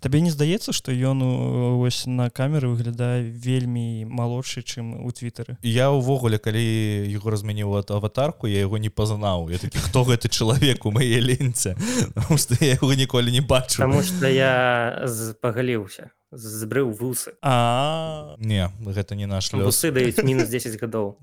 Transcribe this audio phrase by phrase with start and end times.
[0.00, 1.22] табе не здаецца што ён
[1.82, 6.62] ось на камеры выглядае вельмі малодшы чым у твиттары я увогуле калі
[7.08, 11.20] яго размяніў от аватарку я его не пазнаў я такі хто гэты чалавек у мае
[11.20, 11.74] ленце
[12.36, 13.78] что я его ніколі не бачу.
[13.78, 15.06] Таму что я
[15.40, 17.32] пагаліўся збрыў вусы.
[17.42, 18.36] А.
[18.38, 19.64] Не гэта не наш лёс.
[19.64, 21.18] вусы даюць мінус 10 гадоў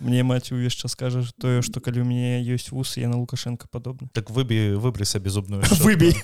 [0.00, 3.68] мне маці увесь час скажа тое што калі у мяне ёсць вусы я на лукашенко
[3.70, 6.14] падобна так выбі выбры сабе зубную выбей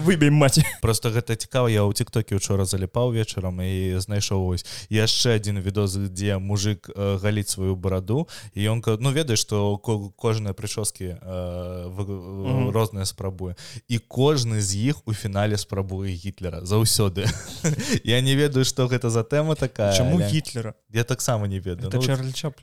[0.00, 5.36] выбей маці просто гэта цікава я ў тиктоке учора заліпаў вечарам і знайшоў вось яшчэ
[5.36, 11.16] один відоз дзе мужик э, галіць сваю бараду і ён ну ведаеш што кожныя прычоскі
[11.16, 13.54] э, розныя спрабуе.
[13.88, 17.26] І кожны з іх у фінале спрабуе гітлера заўсёды.
[18.04, 20.74] Я не ведаю што гэта за тэма такая чаму гітлера?
[20.92, 21.90] я таксама не ведаю.
[21.94, 22.59] Ну, Чарлі Чаплін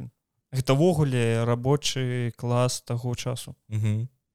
[0.52, 3.56] гэта ввогуле рабочы клас таго часу.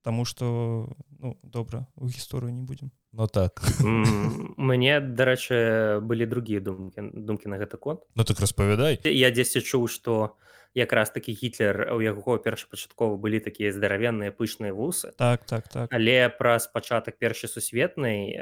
[0.02, 2.91] Таму что ну, добра у гісторыю не будзем.
[3.12, 3.62] Ну так.
[3.83, 8.01] Мне дарэчы былі другія думкі думкі на гэты конт.
[8.16, 8.99] Ну так распавядай.
[9.04, 10.35] Я дзесьці чуў што
[10.74, 15.92] якраз такі гітлер у яго першапачаткова былі такія здаравенныя пышныя вусы так так так.
[15.92, 18.37] Але праз пачатак першай сусветнай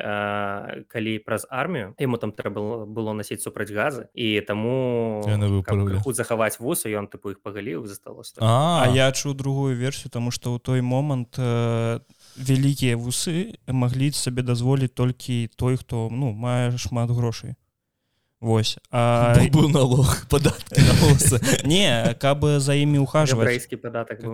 [0.86, 5.22] калі праз армію яму там трэба было насіць супраць газы і таму
[6.14, 8.94] захаваць вусы ён тыпу іх пагаліў засталося а, а.
[8.94, 12.00] я чуў другую версію тому что ў той момант э,
[12.38, 17.58] вялікія вусы маглі сабе дазволіць толькі той хто ну мае шмат грошай
[18.40, 18.78] Вось.
[18.90, 19.36] А...
[19.52, 20.80] быў налог падатки
[21.68, 24.24] не каб за імі ухажваць падатак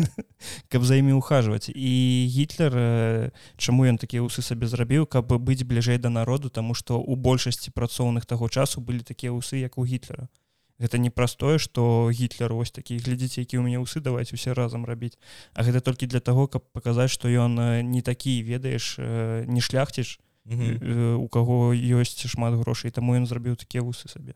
[0.72, 1.92] каб за імі ухажваць і
[2.32, 3.28] гітлер
[3.60, 7.76] чаму ён такія усы сабе зрабіў каб быць бліжэй да народу тому што у большасці
[7.76, 10.32] працоўных таго часу былі такія усы як у гітлера
[10.80, 15.20] гэта непростое что гітлер ось такі глядзіце які у мяне усы давайте усе разам рабіць
[15.52, 18.96] а гэта толькі для того каб паказаць что ён не такі ведаеш
[19.44, 24.34] не шляхціш у каго ёсць шмат грошай таму ён зрабіў такія вусы сабе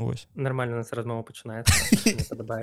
[0.00, 0.26] Ось.
[0.34, 1.72] нормально нас размова пачынаецца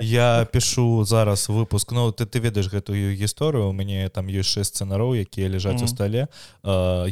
[0.02, 4.74] я пишу зараз выпуск Ну ты ты ведаеш гэтую гісторыю у мяне там ёсць шесть
[4.74, 5.84] сцэнароў якія ляжаць mm -hmm.
[5.84, 6.28] у стале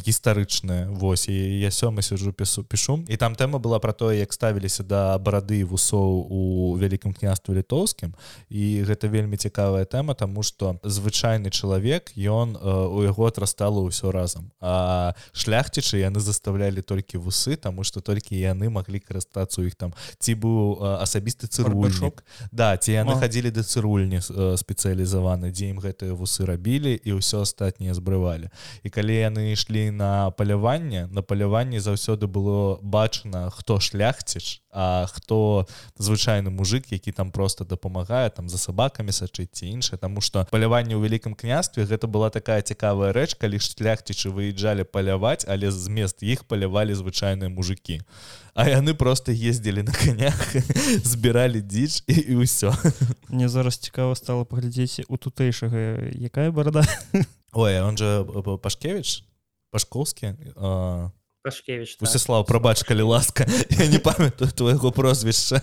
[0.07, 4.33] гістарычныя Вось і я сёмы сижу пісу пішу і там тэма была про тое як
[4.33, 8.15] ставіліся да барады вусоў у вялікім княстве літоўскім
[8.51, 12.57] і гэта вельмі цікавая тэма тому что звычайны чалавек ён
[12.97, 18.71] у яго атрастала ўсё разам а шляхцічы яны заставлялі толькі вусы тому что толькі яны
[18.71, 22.23] маглі карыстацца у іх там ці быў асабісты цырульнік
[22.53, 27.95] да ці яны хадзілі да цырульні спецыялізаваны дзе ім гэтыя вусы рабілі і ўсё астатніе
[27.95, 28.51] збрывалі
[28.83, 35.67] і калі яны ішлі на паляванне на паляванні заўсёды было бачана хто шляхціш А хто
[35.97, 40.93] звычайны мужик які там просто дапамагае там за сабакамі сачыць ці іншае тому что паляванне
[40.93, 46.45] ў вялікім княстве гэта была такая цікавая рэч калі шляхцічы выязджалі паляваць але змест іх
[46.45, 48.05] палявалі звычайныя мужики
[48.53, 50.37] а яны просто ездзілі на конях
[51.05, 52.73] збіралі дзіч і, і ўсё.
[53.33, 56.85] Мне зараз цікава стало паглядзець у тутэйшага якая барада?
[57.53, 58.25] Ой он же
[58.61, 59.25] пашкевич
[59.71, 60.37] пашковскі?
[60.57, 61.13] А
[61.47, 62.49] пашкевич усеслав так.
[62.51, 65.63] прабач калі ласка я не памятаю твайго прозвішча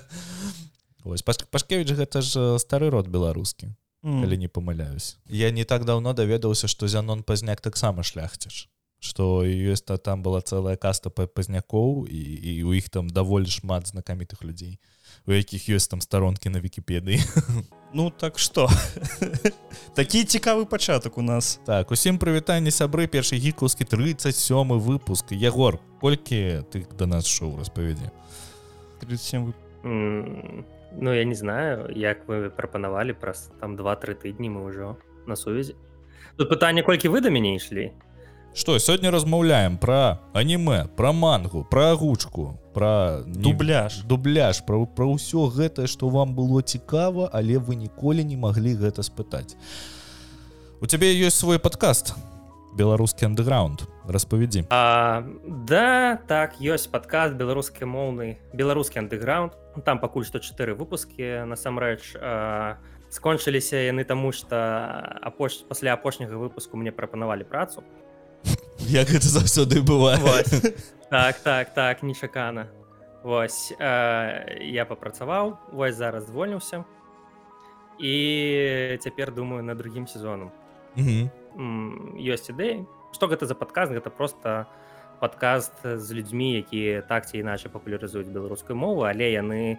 [1.03, 6.71] ось пашкевич гэта ж стары род беларускі калі не памыляюсь я не так давно даведаўся
[6.71, 8.69] што зянон пазняк таксама шляхціш
[9.03, 13.91] что ёсць та там была целая каста пазнякоў і, і у іх там даволі шмат
[13.91, 14.79] знакамітых людзей
[15.27, 17.19] у якіх ёсць там старонкі на вкіпедыі
[17.93, 18.69] Ну так что
[19.95, 21.59] такі цікавы пачатак у нас.
[21.65, 25.29] Так усім прывітанне сябры першы гікаўскі 37 выпуск.
[25.29, 28.09] Егор колькі ты да нас шоу распавядзе
[28.99, 29.53] 37 вы...
[29.83, 30.65] mm,
[30.97, 34.97] Ну я не знаю як вы прапанавалі праз там два-тры тыдні мы ўжо
[35.27, 35.75] на сувязі.
[36.37, 37.93] Тут пытанне колькі вы да мяне ішлі
[38.53, 44.03] что сёння размаўляем про аніме про мангу про агучку про дубляж.
[44.03, 49.01] дубляж про про ўсё гэтае что вам было цікава але вы ніколі не маглі гэта
[49.01, 49.57] спытаць.
[50.81, 52.13] У цябе ёсць свой подкаст
[52.77, 54.65] беларускі андеграунд распавядзі.
[54.69, 59.53] Да так ёсць падказ беларускі моўны беларускі андеграунд
[59.85, 62.17] там пакуль што чатыры выпускі насамрэч
[63.09, 64.57] скончыліся яны таму што
[65.21, 67.81] апоч пасля апошняга выпуску мне прапанавалі працу
[68.89, 70.17] як гэта заўсёды бывае
[71.09, 72.67] так так так нечакана.
[73.23, 76.83] Вось э, я папрацаваў вось зараз звольніўся.
[77.99, 80.51] І цяпер думаю на другім сезоном
[82.17, 82.85] ёсць ідэі.
[83.13, 84.65] Што гэта за падказ гэта просто
[85.21, 89.77] падкаст з людзьмі якія так ці іначай папулярызуюць беларускую мову але яны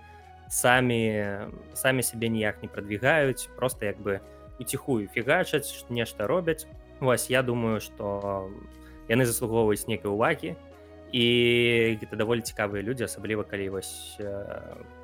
[0.49, 4.21] самі самі сябе ніяк не прадвігаюць просто як бы
[4.63, 6.67] уціхую фігачаць нешта робяць.
[7.01, 8.49] Вось я думаю что
[9.09, 10.55] яны заслугоўваюць нейкай увагі
[11.15, 11.25] і
[12.01, 14.19] гэта даволі цікавыя людзі асабліва калі вось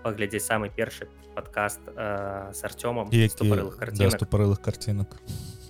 [0.02, 5.16] паглядзець самы першы падкаст з арцёмам ступарылых карцінак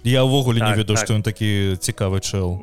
[0.04, 1.16] я ўвогуле так, не ведаю што так.
[1.20, 2.56] ён такі цікавы чэл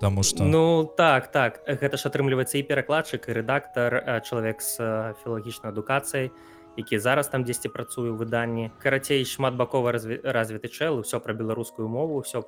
[0.00, 1.60] Таму что ну так так.
[1.68, 4.80] Гэта ж атрымліваецца і перакладчык і рэдактар чалавек з
[5.20, 6.32] філагічнай адукацыяй
[6.76, 8.72] які зараз там дзесьці працую выданні.
[8.80, 12.40] Карацей шматбакова развіты чэл все пра беларускую мову все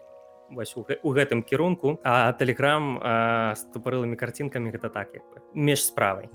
[0.55, 2.99] вось у гэтым кірунку а тэлеграм
[3.57, 6.29] з тупарылымі карцінкамі гэта так як бы меж справай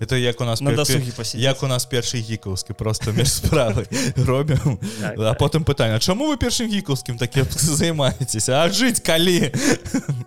[0.00, 3.86] это як у нас на досугі як у нас першы гікаўскі просто меж справы
[4.16, 5.38] робім так, а так.
[5.38, 9.52] потым пытанне чаму вы першым гікаўскім такі займаецеся а жыць калі?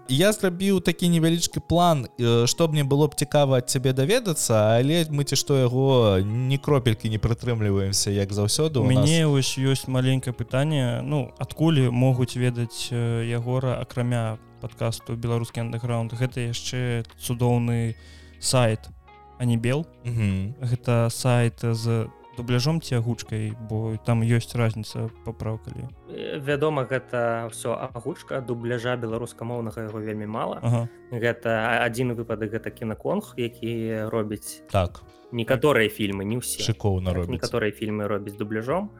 [0.07, 2.07] Я зрабіў такі невялічкі план
[2.45, 7.09] што мне было б цікава ад цябе даведацца але мы ці што яго ні кропелькі
[7.09, 13.79] не прытрымліваемся як заўсёды у мяне вось ёсць маленькае пытанне ну адкуль могуць ведаць ягора
[13.81, 17.95] акрамя подкасту беларускі андеграунд гэта яшчэ цудоўны
[18.39, 18.89] сайт
[19.37, 19.85] а не бел.
[20.03, 22.07] Гэта сайт з
[22.37, 25.89] дубляжом ці агучкай бо там ёсць разница папраўкалі
[26.37, 30.61] вядома гэта все агучка дубляжа беларускамоўнага яго вельмі мала.
[30.61, 30.87] Ага.
[31.11, 35.01] гэта адзін выпадак гэта кінаконг які робіць так.
[35.31, 36.61] некаторыя фільмы не ўсе.
[36.61, 38.93] Шыкоўна так, некаторыя фільмы робіць дубляжом.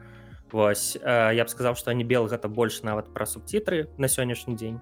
[0.50, 4.80] Вось я б сказаў што не бел гэта больш нават пра субцітры на сённяшні дзень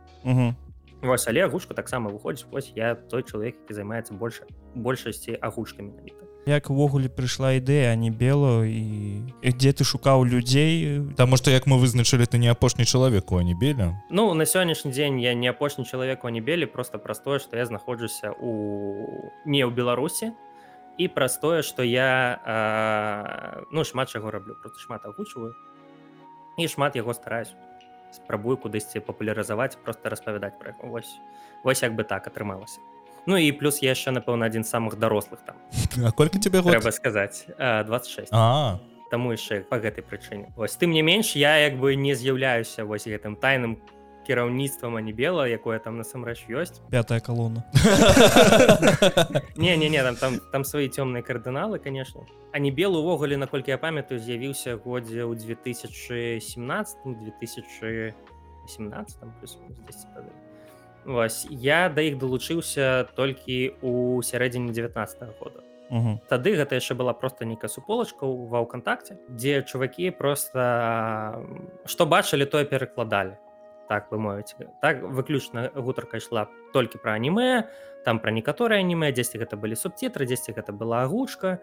[1.02, 6.26] Вось але агучка таксама выходзіць вось я той чалавек які займаецца больше большасці агучкамі навіта
[6.46, 11.76] як увогуле прыйшла ідэя не бело і дзе ты шукаў людзей Таму што як мы
[11.76, 13.98] вызначылі ты не апошні чалавеку а не беля.
[14.10, 17.66] Ну на сённяшні дзень я не апошні чалавеку не белі просто праз тое што я
[17.66, 18.50] знаходжуся у
[19.44, 20.32] не ў беларусі
[20.98, 25.52] і праз тое што я а, ну шмат чаго раблю просто шмат агучваю
[26.56, 27.52] і шмат яго стараюсь
[28.12, 31.18] спрабую кудысьці папулярызаваць просто распавядаць пра вось
[31.64, 32.80] вось як бы так атрымалася
[33.26, 35.56] Ну і плюс я яшчэ напэўна адзін самых дарослых там.
[36.06, 38.78] А колькі тебе трэба сказаць 26 а.
[39.10, 43.06] Таму яшчэ по гэтай прычыне Вось тым не менш я як бы не з'яўляюся вось
[43.06, 43.82] гэтым тайным
[44.26, 47.64] кіраўніцтвам а не бела якое там насамрэч ёсць пятая колонна.
[49.56, 52.20] Не не не там там там свои цёмныя кардыналы конечно.
[52.52, 59.18] А не бел увогуле наколькі я памятаю з'явіўся годзе ў 2017 2017
[61.06, 61.46] Вось.
[61.50, 65.62] Я да іх далучыўся толькі у сярэдзіне 19 -го года.
[65.90, 66.20] Угу.
[66.28, 70.58] Тады гэта яшчэ была просто нейкая суполачка ва ўкантакце дзе чувакі просто
[71.86, 73.38] што бачылі тое перакладалі
[73.88, 74.56] так вы мовіць.
[74.82, 77.66] Так выключна гутарка ішла толькі пра анімэ
[78.06, 81.58] там пра некаторыя анімэ дзесьці гэта былі субцітры дзесьці гэта была агучка.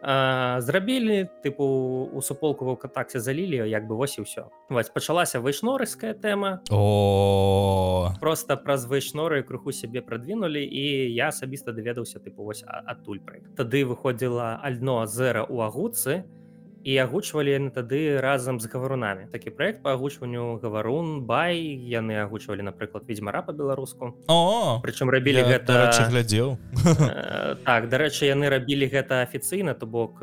[0.00, 4.48] Зрабілі тыпу у суполку ва катакце залілі як бы вось і ўсё.
[4.70, 6.64] Вось пачалася вышнорыская тэма.
[6.70, 8.14] О!
[8.20, 13.84] Просто праз вышноры крыху сябе прадвінулі і я асабіста даведаўся тыпу вось адтуль пры тады
[13.84, 16.39] выходзіла ально зера у агуцы і
[16.84, 21.60] і агучвалі яны тады разам з гаварунамі такі проект по агучванню гаварун бай.
[21.76, 26.56] Яны агучвалі напрыклад ведьзьмара по-беларуску о прычым рабілі гэта глядзеў
[27.68, 30.22] так дарэчы яны рабілі гэта афіцыйна то бок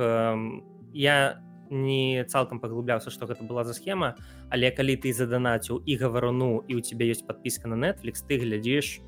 [0.94, 4.16] я не цалкам паглубляўся што гэта была за схема.
[4.50, 9.02] Але калі ты заданаціў і гаваруну і у тебе ёсць подпіска на netflix ты глядзіш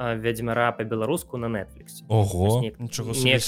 [0.00, 2.00] вядзьмара по-беларуску на netflix.
[2.08, 2.62] Ого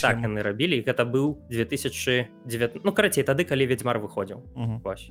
[0.01, 4.45] так яны рабілі гэта быў 2009 ну карацей тады калі ведьмар выходзіў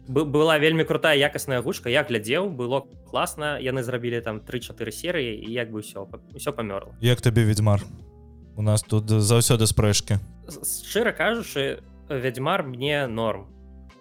[0.07, 5.49] была вельмі крутая якасная гучка я глядзеў было класна яны зрабілі там 3-4 серыі і
[5.51, 7.81] як бы ўсё ўсё памёрла як табе ведьмар.
[8.55, 10.21] У нас тут заўсёды спрэшкі
[10.61, 13.47] шчыра кажучы вядьмар мне норм.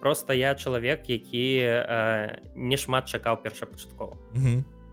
[0.01, 4.17] Просто я чалавек які э, не шмат чакаў першапачаткова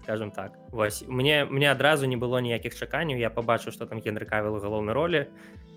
[0.07, 0.57] скажем так.
[0.71, 1.03] Вось.
[1.07, 3.19] Мне мне адразу не было ніякіх чаканняў.
[3.19, 5.27] Я побачыў что там генры кавел галоўнай ролі.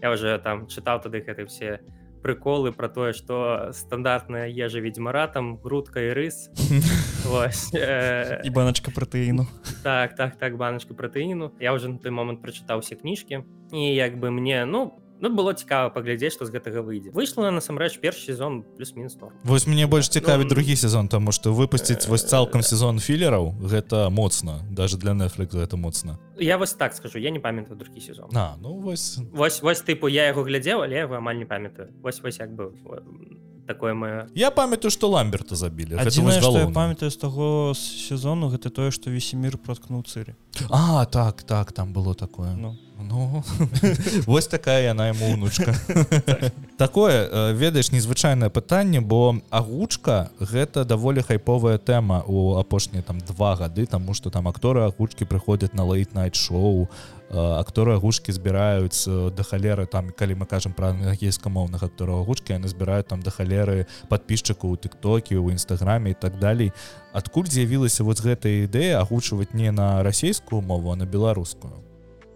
[0.00, 1.80] Я уже там чытаў тады гэты все
[2.22, 6.46] приколы про тое что стандартная ежа ведьмара там грудка і рыс.
[8.44, 9.46] І баначка пратэіну
[9.82, 13.42] так так так баначка пратэіну я уже на той момант прачытаў все кніжкі.
[13.72, 17.12] І як бы мне ну Ну, было цікава паглядзець што з гэтага выйдзе.
[17.12, 19.36] Выйшла на насамрэч першы сезон плюс-мінус норм.
[19.44, 24.08] Вось мне больш цікаві ну, другі сезон тому что выпусціць вось цалкам сезон філераў гэта
[24.10, 24.64] моцна.
[24.70, 26.18] Даже для Netflix это моцна.
[26.38, 28.30] Я вось так скажу я не памятаю другі сезон.
[28.34, 29.18] А ну вось.
[29.32, 31.92] Вось вось тыпу я яго глядзеў але яго амаль не памятаю.
[32.02, 32.72] Вось вось як бы
[33.66, 36.00] такое мое я памятаю что ламберта забілі.
[36.74, 40.34] Памятаю з таго сезону гэта тое што весемір проткнуў цыры
[40.70, 42.56] а так так там было такое.
[42.56, 42.76] Ну
[43.08, 43.44] Ну
[44.26, 45.74] вось такая яна яму унучка
[46.76, 53.56] такое э, ведаеш незвычайнае пытанне бо агучка гэта даволі хайповая тэма у апошнія там два
[53.56, 56.88] гады тому что там акторы агучкі прыходзяць на лейт найт шоу
[57.30, 63.06] акторы агучкі збіраюць да халеры там калі мы кажам пра ангельскамоўных актораў агучкі яны збіраюць
[63.06, 66.72] там да халеры подписчыку у тыктокі у нстаграме і так далей.
[67.12, 71.89] Адкуль з'явілася вот гэтая ідэя агучваць не на расійскую мову а на беларускую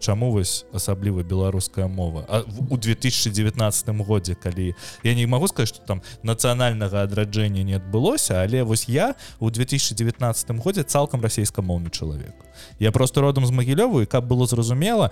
[0.04, 2.24] чаму вось асабліва беларуская мова?
[2.28, 8.44] А у 2019 годзе калі я не могу сказать что там нацыянальнага адраджэння не адбылося
[8.44, 12.34] але вось я у 2019 годзе цалкам расійскамоўны чалавек.
[12.78, 15.10] Я просто родам з магілёву і каб было зразумела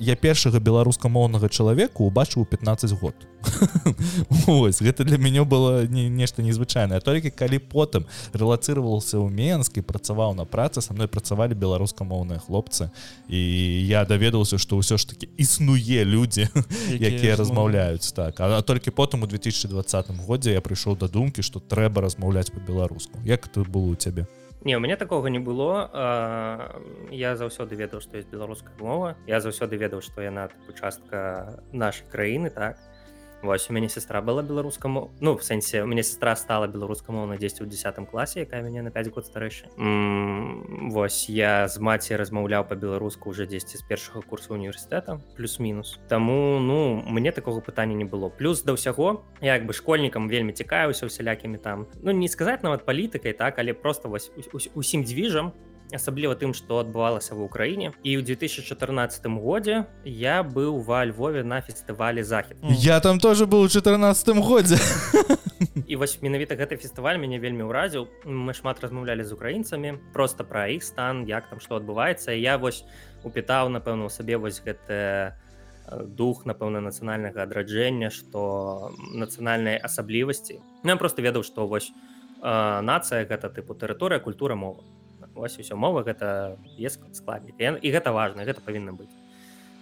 [0.00, 3.14] я першага беларускамоўнага чалавека убачыў 15 год.
[4.46, 7.00] Ось гэта для мяне было не нешта незвычайнае.
[7.00, 12.90] Толькі калі потым рэлацыраваўся ў менскі працаваў на працы са мной працавалі беларускамоўныя хлопцы
[13.28, 13.40] і
[13.86, 16.46] я даведаўся што ўсё ж таки існуе людзі
[16.94, 18.38] якія размаўляюць так.
[18.40, 23.48] А толькі потым у 2020 годзе я прыйшоў да думкі што трэба размаўляць по-беларуску як
[23.48, 24.26] тут было у цябе
[24.62, 25.88] Не, у мяне такога не было
[27.10, 29.16] я заўсёды ведаў што ёсць беларуская мова.
[29.26, 32.76] Я заўсёды ведаў што яна участка нашай краіны так
[33.42, 37.60] Вось у мяне сестра была беларускаму ну в сэнсе у мяне сестра стала беларускамоўна 10
[37.62, 39.66] у 10 класе якая мяне на 5 год старэйша
[40.92, 47.02] Вось я з маці размаўляў по-беларуску уже 10 з першага курсу універсітэта плюс-мінус Таму ну
[47.06, 48.28] мне такого пытання не было.
[48.28, 51.86] Плюс да ўсяго як бы школьнікам вельмі цікаюся усялякімі там.
[52.02, 54.30] Ну не сказаць нават палітыкай так але просто вось
[54.74, 55.52] усім дзвіжам
[55.94, 61.60] асабліва тым што адбывалася ва ўкраіне і ў 2014 годзе я быў ва Львове на
[61.60, 64.78] фестывалі захід я там тоже был у 14 годзе
[65.86, 70.70] і вось менавіта гэты фестываль мяне вельмі ўразіў мы шмат размаўлялі з украінцамі просто пра
[70.70, 72.84] іх стан як там што адбываецца я вось
[73.24, 75.36] упытаў напэўна у сабе вось гэта
[75.90, 81.92] дух напэўна нацыянальнага адраджэння што нацыянальнай асаблівасці я просто ведаў што вось
[82.40, 84.84] нацыя гэта тыпу тэрыторыя культура мова
[85.40, 89.16] вось усё мова гэта есть складнік і гэта важна гэта павінна быць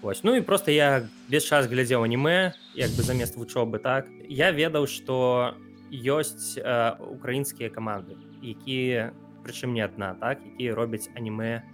[0.01, 4.07] Вось ну і просто я весь час глядзеў аніме як бы замест вучобы так.
[4.29, 5.59] Я ведаў что
[5.91, 9.11] ёсць э, украінскія каманды якія
[9.43, 11.65] прычым не адна так якія робяць аніме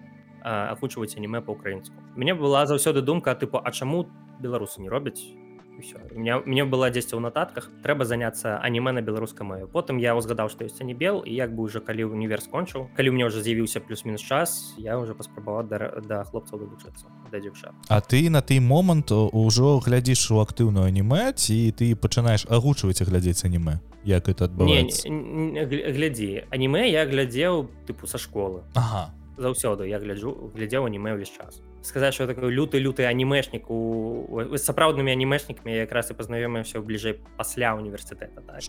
[0.41, 4.09] агучваць аніме по-украінску мне была заўсёды думка тыпу а чаму
[4.41, 5.21] беларусы не робяць
[5.81, 7.71] все меня мне была дзесьці ў нотатках.
[7.83, 11.55] Трэба заняться аніме на беларускай мове потым я узгадаў што ёсць не бел і як
[11.55, 14.75] бы уже калі універ скончыў калі у меня уже з'явіўся плюс-мінус час.
[14.79, 19.81] Я уже паспрабаваў да, да хлопцаў далучыцца да дзяўчат А ты на той момант ўжо
[19.81, 25.09] глядзіш у актыўную анімэ ці ты пачынаеш агучваць і глядзець аніме як это адбываецца?
[25.09, 28.63] глядзі аніме я глядзеў тыпу са школы.
[28.75, 29.11] Ага.
[29.37, 29.89] Заўсёды.
[29.89, 35.77] Я гляджу глядзеў аніме ўвесь час сказаць что такой люты люты анімешнік у сапраўднымі анімешнікамі
[35.77, 38.63] якраз і пазнаёмся бліжэй пасля універсітэта так.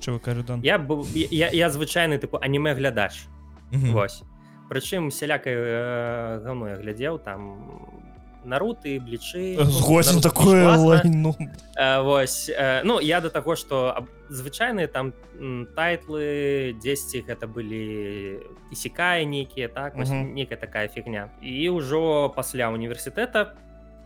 [0.64, 3.26] я быў я, я звычайны тыпу аніме глядач
[3.72, 4.24] Вось
[4.70, 8.15] прычым сялякай э, гаму я глядзеў там
[8.46, 11.36] наруты блічы згодзін такое ну.
[11.76, 12.50] Вось
[12.84, 15.14] ну я да таго што звычайныя там
[15.76, 18.40] тайтлы 10 гэта былі
[18.72, 23.58] ісікае нейкія так некая такая фігня і ўжо пасля універсітэта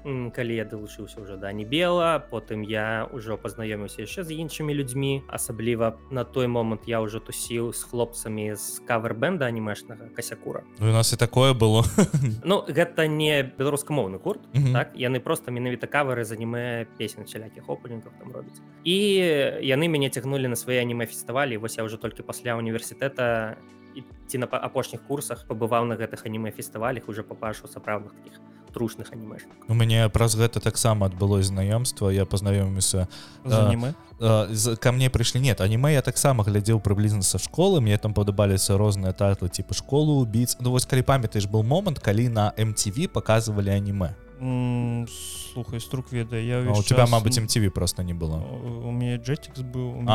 [0.06, 5.24] калі я далучыўся ўжо да не бела потым я ўжо пазнаёміўся яшчэ з іншымі людзьмі
[5.28, 10.94] асабліва на той момант я ўжо тусіў з хлопцамі з кавер-бэнда анімешнага касякура ну, у
[10.94, 11.84] нас і такое было.
[12.44, 14.74] Ну гэта не беларускамоўны курт mm -hmm.
[14.74, 18.96] так яны просто менавіта кавары з анімэ песен сялякіх опенінкаў там робяць і
[19.62, 23.56] яны мяне цягнулі на свае аніме фестывалі вось я ўжо толькі пасля універсітэта
[24.28, 28.40] ці на апошніх курсах пабываў на гэтых аніме фестывалях уже папашу сапраўдных таких
[28.72, 33.08] трушных анімеш у мяне праз гэта таксама адбылось знаёмства я пазнаёміўся
[34.20, 37.80] ко мне прыйшлі нет аніме я таксама глядзеў прыблізна са школы.
[37.80, 42.28] Мне там падабаліся розныя татлы типа школу убіц Ну вось калі памятаеш был момант калі
[42.30, 48.38] на MTV показывалі аніме слухай струк ведае я у тебя мабыць MTV просто не было?
[48.38, 50.08] У меня джетикс быў ну,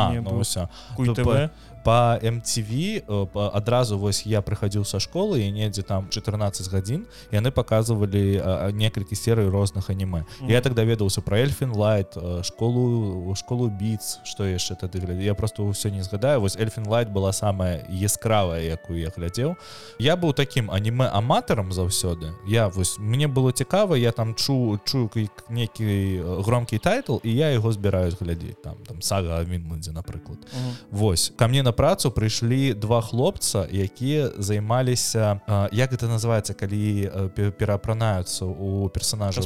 [1.85, 3.05] по MTV
[3.53, 8.41] адразу вось я прыхадзіў са школы і недзе там 14 гадзін яны показывалі
[8.73, 10.49] некалькі серый розных аніме mm.
[10.49, 15.61] я так даведаўся про эльфін лайт школу школу біц что яшчэ тады глядзе я просто
[15.61, 19.53] ўсё не згадаю вось эльфін лайт была самая яскравая якую я глядзеў
[20.01, 25.09] я быў таким аніме аматарам заўсёды я вось мне было цікава я там чу чую
[25.49, 30.73] некі громкі тайтл і я яго збіраюсь глядзець там там сага Вінландзе напрыклад uh -huh.
[30.91, 35.39] Вось ко мне на працу прыйшлі два хлопца якія займаліся
[35.71, 37.11] як это называется калі
[37.57, 39.41] пераапранаюцца у персонажа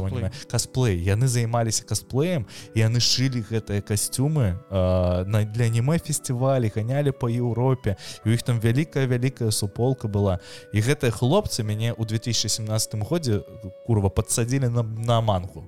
[0.50, 4.56] касплей яны займаліся касплеем і яны шылі гэтыя касцюмы
[5.26, 7.96] на для аніме фестывалі ганялі по Еўропе
[8.26, 10.38] у іх там вялікая вялікая суполка была.
[10.72, 13.42] І гэтыя хлопцы мяне ў 2017 годзе
[13.86, 15.64] курва подсадзілі на, на мангу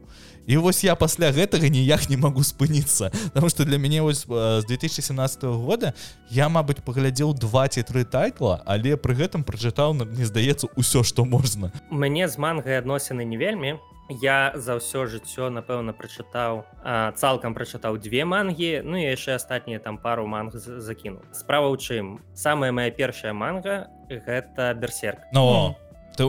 [0.46, 4.64] і вось я пасля гэтага ніяк не могу спыніцца потому что для мяне вось з
[4.66, 5.94] 2017 года
[6.30, 11.24] я мабыць паглядзеў два ці тры тайтла але пры гэтым прачытаў мне здаецца ўсё что
[11.24, 13.78] можна мяне з мангай адносіны не вельмі
[14.20, 16.66] я за ўсё жыццё напэўна прачытаў
[17.16, 21.22] цалкам прачытаў две мангі ну і яшчэ астатнія там пару манг закінуў.
[21.32, 22.20] Справа ў чым?
[22.34, 25.78] Самая моя першая манга гэта берсерк но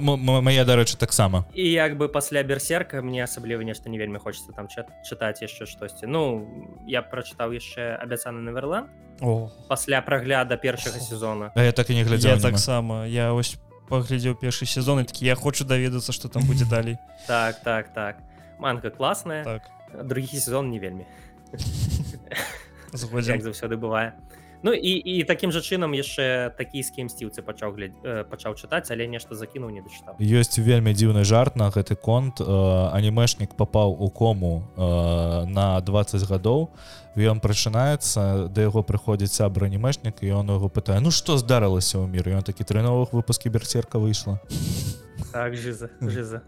[0.02, 1.46] ну, моя дарэчы таксама.
[1.54, 6.08] І як бы пасля берсерка мне асабліва нешта не вельмі хочется там чытаць яшчэ штосьці
[6.08, 6.48] ну
[6.88, 8.88] я прачытаў яшчэ абяцаны наверланд
[9.68, 11.52] пасля прагляда першага сезона.
[11.56, 13.58] А я так і не глядзеў таксама я ось
[13.90, 16.98] паглядзеў першы сезон і такі я хочу даведацца что там будзе далей
[17.28, 18.18] так так так.
[18.60, 19.62] Манка класная так.
[19.94, 21.06] другі сезон не вельмі
[22.94, 24.14] заўсёды бывае
[24.64, 27.96] Ну і і такім жа чынам яшчэ такійскія мсціўцы пачаў глядь
[28.32, 32.40] пачаў чытаць але нешта закінуў не дачытаў ёсць вельмі дзіўны жарт на гэты конт.
[32.40, 36.72] Анімешнік папаў у кому на 20 гадоў
[37.20, 42.08] ён прачынаецца да яго прыходзіць сябра анімешнік і ён яго пытае Ну што здарылася ў
[42.08, 44.40] міры ён такі тры новых выпускі берцерка выйшла
[45.32, 46.44] так жиза жиза.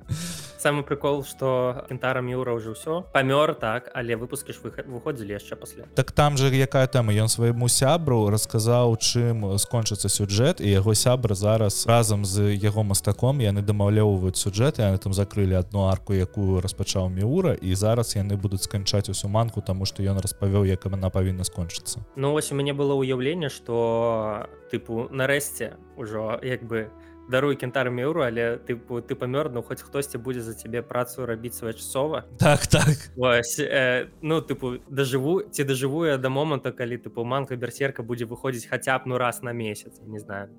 [0.57, 5.85] Самы прикол что кентара мюра уже ўсё памёр так але выпускі ж выходзілі яшчэ пасля
[5.93, 7.13] так там же якая тэма?
[7.13, 13.39] Ён свайму сябру расказаў чым скончыцца сюджэт і яго сябра зараз разам з яго мастаком
[13.45, 18.65] яны дамаўлёўваюць сюджэт яны там закрылі одну арку якую распачаў міура і зараз яны будуць
[18.65, 22.01] сканчаць усю манку тому что ён распавёў як она павінна скончыцца.
[22.15, 27.89] Ну вось у мяне было ўяўленне что тыпу нарэшце ўжо як бы у даруй кентар
[27.89, 32.67] меўру але ты ты памёр ну хоць хтосьці будзе за цябе працу рабіць своечасова так
[32.67, 33.11] так.
[33.15, 38.69] Вось, э, ну тыпу дажыву ці дажыву да моманта калі тыпу манка берсерка будзе выходзіць
[38.69, 40.49] хаця б ну раз на месяц не знаю.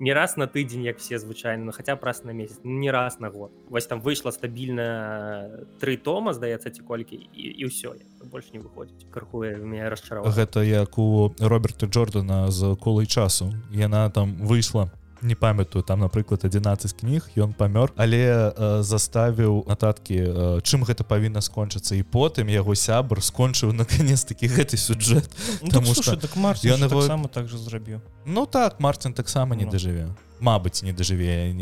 [0.00, 2.90] Не раз на тыдзень як все звычайно ну, хаця б раз на месяц ну, не
[2.90, 3.52] раз на год.
[3.68, 7.28] Вось там выйшла стабільна тры тома здаецца ці колькі і,
[7.60, 13.06] і ўсё больш не выходзіць крыхуе меня расчарова гэта як у роберта джордана з колай
[13.06, 14.88] часу яна там выйшла
[15.22, 21.04] не памятаю там напрыклад 11 кніг ён памёр але э, заставіў нататкі э, чым гэта
[21.04, 21.94] павінна скончыцца.
[21.94, 25.28] І потым яго сябр скончыў наконец таки гэты сюджэт
[25.62, 28.00] ну, так, что так ён его сам так же зрабіў.
[28.24, 29.70] Ну так Мартин таксама не ну.
[29.70, 30.08] дажыве.
[30.40, 31.52] Мабыць не дажыве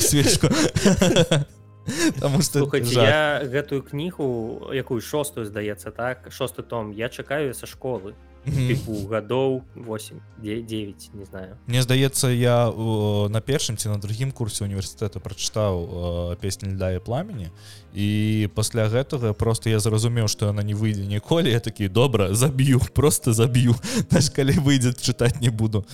[0.00, 0.48] свечку.
[2.20, 8.14] Таму что я гэтую кнігу якую шостую здаецца так шосты том я чакаю са школы
[8.44, 11.56] тыпу гадоў 8 9 не знаю.
[11.66, 16.98] Мне здаецца я о, на першым ці на другім курсе універсітэта прачытаў песню льда і
[17.00, 17.50] пламені
[17.94, 22.80] і пасля гэтага просто я зразумеў што яна не выйдзе ніколі я такі добра заб'ю
[22.94, 23.74] просто заб'ю
[24.10, 25.84] наш калі выйдзе чытаць не буду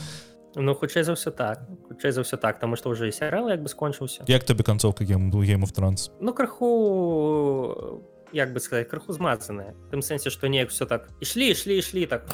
[0.56, 3.62] Ну хутчэй за ўсё так хутчэй за ўсё так там што ўжо і серыал як
[3.62, 8.02] бы скончыўся Як табе канцоўка гем был гейм в транс Ну крыху
[8.33, 12.27] як бы сказать крыху змазаныя тым сэнсе што неяк все так ішлі ішлі ішлі так.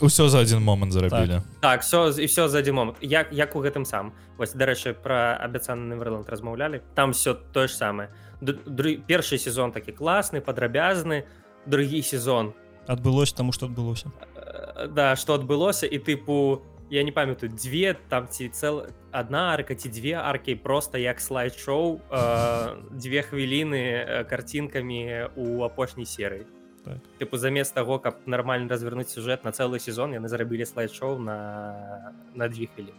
[0.00, 3.56] Усё за один момант зарабілі так, так все і все за один момант як як
[3.56, 4.12] у гэтым сам.
[4.36, 8.08] Вось дарэчы про абяцаны верланд размаўлялі там все тое ж самае
[9.06, 11.24] першы сезон такі класны падрабязны
[11.66, 12.54] другі сезон.
[12.86, 14.12] Адбылося таму что адбылося
[14.88, 19.88] да что адбылося і тыпу я не памятаю дзве там ці цел одна арка ці
[19.88, 26.46] две аркі просто як слайд-шоу э, две хвіліны э, карцінкамі у апошняй серыі
[26.84, 26.98] так.
[27.18, 32.48] тыпу замест таго каб нармальна развернуць сюжэт на цэлы сезон яны зрабілі слайд-шоу на на
[32.48, 32.92] две хвілі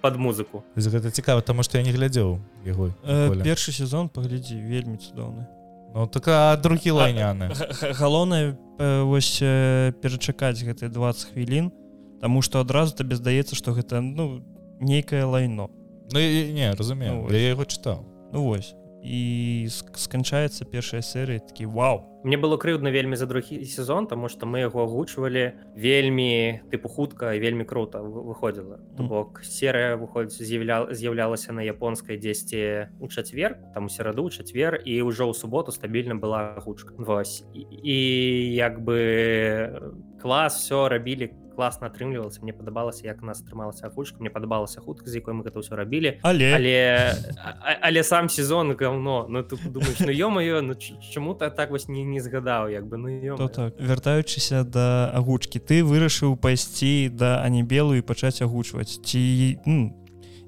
[0.00, 0.62] под музыку.
[0.76, 5.46] Гэта цікава тому что я не глядзеў яго э, першы сезон паглядзі вельмі цудоўны.
[5.94, 7.50] Ну так другі лайняны?
[7.98, 11.72] галоўнае э, вось э, перачакаць гэтыя 20 хвілін
[12.20, 14.44] Таму што адразу табе здаецца што гэта ну
[14.80, 15.70] нейкае лайно.
[16.12, 18.74] Ну не разумею ну, я яго чытаў Ну вось
[19.06, 22.02] і сканчаецца першая серыя такі вау!
[22.26, 27.30] Мне было крыўдна вельмі за другі сезон тому что мы яго агучвалі вельмі тыпу хутка
[27.38, 28.82] вельмі круто выходзіла.
[28.98, 35.02] Бок серыя выходзіць з'яўля з'яўлялася на японскай дзесьці у чацвер там у сераду чацвер і
[35.06, 37.46] ўжо ў суботу стабільна была гучка Вось.
[37.54, 37.96] І, і
[38.58, 44.80] як бы клас все рабілі класна атрымлівалася мне падабалася як нас атрымалася агучка мне падабалася
[44.84, 46.76] хутка з якой мы гэта ўсё рабілі але але
[47.80, 49.26] але сам сезон говно.
[49.28, 53.36] Ну ты думаешь ну ё-маё ну чаму-то так вось не не згадаў як бы ну
[53.36, 55.58] то так вяртаючыся да агучкі.
[55.58, 59.00] Ты вырашыў пайсці да анібелу і пачаць агучваць.
[59.04, 59.94] Ці ну,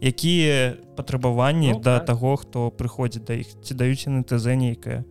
[0.01, 2.07] якія патрабаванні ну, да так.
[2.07, 3.49] таго хто прыходзіць да іх?
[3.63, 5.05] Ці даюць на ТЗ нейкая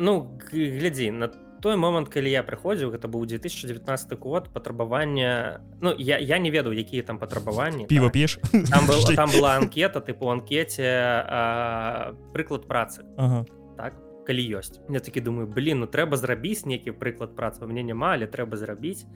[0.00, 1.28] ну глядзі на
[1.60, 6.72] той момант калі я прыходзіў гэта быў 2019 год патрабавання Ну я, я не ведаў
[6.72, 8.12] якія там патрабаванні піва так.
[8.12, 8.38] п'еш
[8.70, 10.88] там, был, там была анкета тыпу анкете
[11.28, 13.04] а, прыклад працы.
[13.16, 13.44] Ага.
[13.76, 13.94] так
[14.26, 18.26] калі ёсць я такі думаю блин ну трэба зрабіць нейкі прыклад працы мне няма але
[18.26, 19.06] трэба зрабіць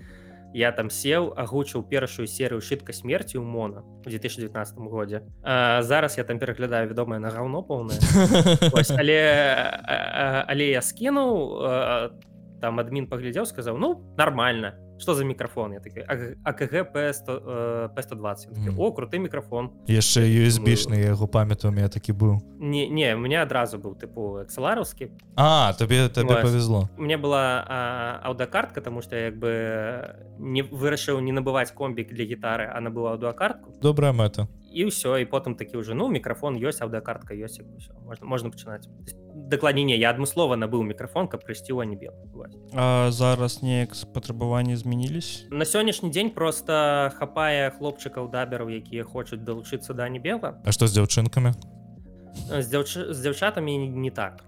[0.54, 6.18] я там сеў агучыў першую серыю шытка смерці ў мона у 2019 годзе а, зараз
[6.18, 7.98] я там пераглядаю вядомае на гаўно поўнае
[9.00, 9.18] але
[10.48, 15.72] але я скінуў там адмін паглядзеў сказаў ну нормально что за мікрафон?
[15.72, 16.00] Я такі
[16.44, 22.40] акг п120 о круты мікрафон яшчэ юсбішны яго памятаю меня такі быў.
[22.58, 26.88] Не не мне адразу быў тыпу экселараўскі а табе табе повезло.
[26.96, 27.64] Мне была
[28.22, 33.74] аўдакартка тому что як бы не вырашыў не набываць комбік для гітары а набыла аўдакартку
[33.82, 37.62] добрая мэта і ўсё і потым такі ўжо ну мікрафон ёсць аўдакартка ёсць
[38.02, 38.90] можна можна пачынаць
[39.48, 42.14] дакладней я адмыслова набыў мікрафон каб прыйсці ў анібел
[43.14, 50.10] зараз неяк патрабаванні змянілись на сённяшні дзень просто хапае хлопчыкаў дабераў якія хочуць далучыцца да
[50.10, 51.54] небела А што з дзяўчынкамі
[52.50, 54.42] з дзяўчы з дзяўчатамі не так.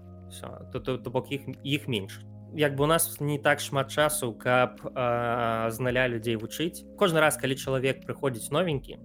[0.73, 2.19] То бок іх іх менш
[2.55, 7.37] як бы у нас не так шмат часу каб з наля людзей вучыць кожны раз
[7.37, 8.99] калі чалавек прыходзіць новенькі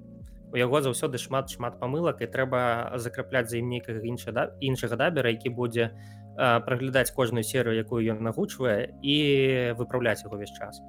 [0.52, 4.96] у яго заўсёды шмат шмат памылак і трэба закрапляць за ім нейкага іншага да іншага
[5.00, 5.92] дабера які будзе
[6.36, 9.16] праглядаць кожную серыю якую ён нагучвае і
[9.76, 10.80] выпраўляць яго увесь час.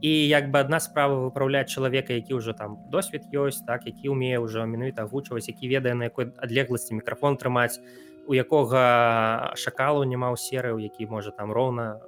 [0.00, 4.40] І як бы адна справа выпраўляць чалавека які ўжо там досвед ёсць так які ўмее
[4.40, 7.78] ўжо менавіта агучваць які ведае на якой адлегласці мікрафон трымаць
[8.26, 12.00] у якога шакалу няма ў серыю які можа там роўна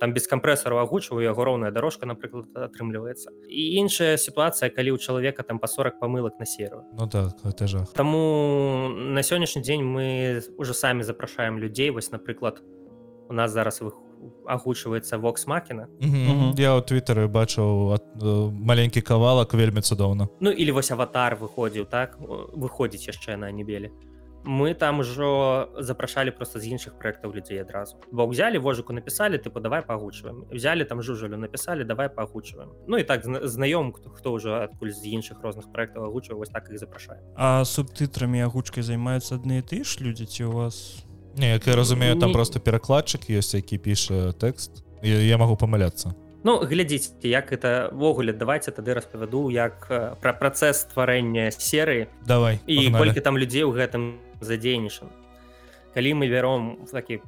[0.00, 5.42] там без кампрэсару агучваю яго роўная дорожка напрыклад атрымліваецца і іншая сітуацыя калі ў чалавека
[5.42, 7.32] там па 40 памылак на серу Ну так
[7.68, 12.62] жах Таму на сённяшні дзень мы уже самі запрашаем людзей вось напрыклад
[13.28, 13.92] у нас зараз вы
[14.46, 20.90] агучваецца вокс макіна я ў твиттары бачыў э, маленькі кавалак вельмі цудоўна Ну или вось
[20.90, 22.18] аватар выходзіў так?
[22.20, 23.92] Выходзіць яшчэ на небелі
[24.46, 27.96] мы там ужо запрашалі просто з іншых проектаў людзей адразу.
[28.12, 33.04] Бо взяли вожыку написали ты давай пагучваем взяли там жужалю написали давай пагучваем Ну і
[33.04, 37.20] так знаём хто хто ўжо адкуль з іншых розных проектаў агучваў вось так их запрашаю
[37.34, 41.04] а субтытрамі агучкай займаюцца адны ты ж людзі ці у вас?
[41.36, 42.34] Не як я разумею там не...
[42.34, 44.84] просто перакладчык ёсць які піша тэкст.
[45.02, 46.14] Я, я могу памыляцца.
[46.46, 49.90] Ну глядзіце як это-ввогуле давайте тады распавяду як
[50.22, 52.06] пра працэс стварэння серыі.
[52.22, 55.12] Давай і колькі там людзей у гэтым задзейнічаны
[55.94, 57.22] калі мы вяром в такі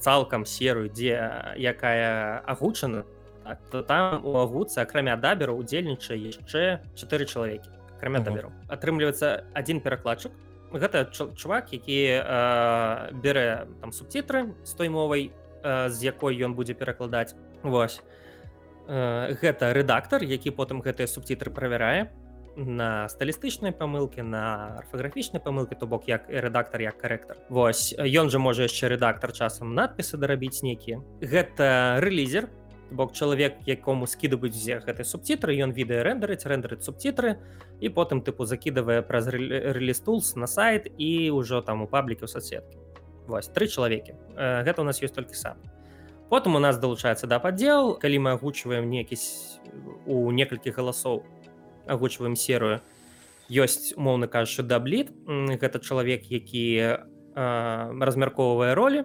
[0.00, 1.20] цалкам серую дзе
[1.56, 3.04] якая агучана
[3.44, 8.52] так, то там у агуцы акрамя дабера удзельнічае яшчэ чатыры чалавекі акрамя даберу.
[8.68, 10.32] Атрымліваецца один перакладчык.
[10.72, 15.30] Гэта чувак які э, бярэ там субцітры з той мовай
[15.62, 17.36] э, з якой ён будзе перакладаць.
[17.62, 18.02] Вось.
[18.88, 22.10] Э, гэта рэдактор які потым гэтыя субцітры правярае
[22.56, 28.32] на сталістычнай памылкі на арфаграфічнай памылкі то бок як і рэдактар як карэктар Вось ён
[28.32, 31.04] жа можа яшчэ рэдактар часам надпісы дарабіць нейкія.
[31.20, 32.48] Гэта рэлізер
[32.90, 37.36] бок чалавек якому скідаваюць зе гэты субцітры ён відэа рэндерыць рэндерыць субцітры
[37.80, 42.78] і потым тыпу закідавае праз рэлістулс на сайт і ўжо там у паблікі ў соцсеткі
[43.26, 44.14] Вось тры чалавекі.
[44.38, 45.58] Гэта у нас ёсць толькі сам.
[46.30, 49.18] Потым у нас далучаецца да падзел калі мы агучваем некі
[50.06, 51.22] у некалькі галасоў
[51.86, 52.80] агучваем серую.
[53.50, 55.12] Ёсць умоўна кажучы дабліт.
[55.26, 56.98] Гэта чалавек які
[57.34, 59.04] размяркоўвае ролі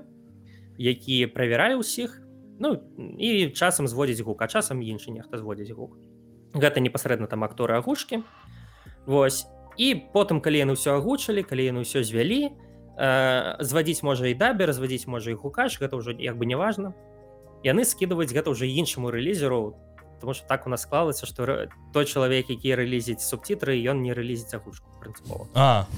[0.77, 2.17] які правярае ўсіх.
[2.61, 2.81] Ну
[3.17, 5.97] і часам зводзіць гук а часам іншы нехта зводзіць гук.
[6.57, 8.23] Гэта непасрэдна там акторы агушкі
[9.05, 9.45] Вось.
[9.77, 12.51] І потым калі яны ўсё агучылі калі яны ўсё звялі
[13.59, 16.93] звадзіць можа і дабе развадзіць можа і гукаш гэта ўжо як бы неважна
[17.63, 19.79] яны скідваюць гэта ўжо іншаму рэлізеру
[20.21, 24.53] потому что так у нас склалася что той чалавек які рэлізіць субцітры ён не рэлізіць
[24.53, 25.89] агушку прынцыпова а.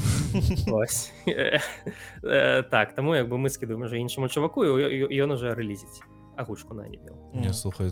[2.71, 6.01] Так таму як бы мы скідуем уже іншаму чуваку ён уже рэлізіць
[6.37, 6.99] агушку на не
[7.33, 7.91] не слухай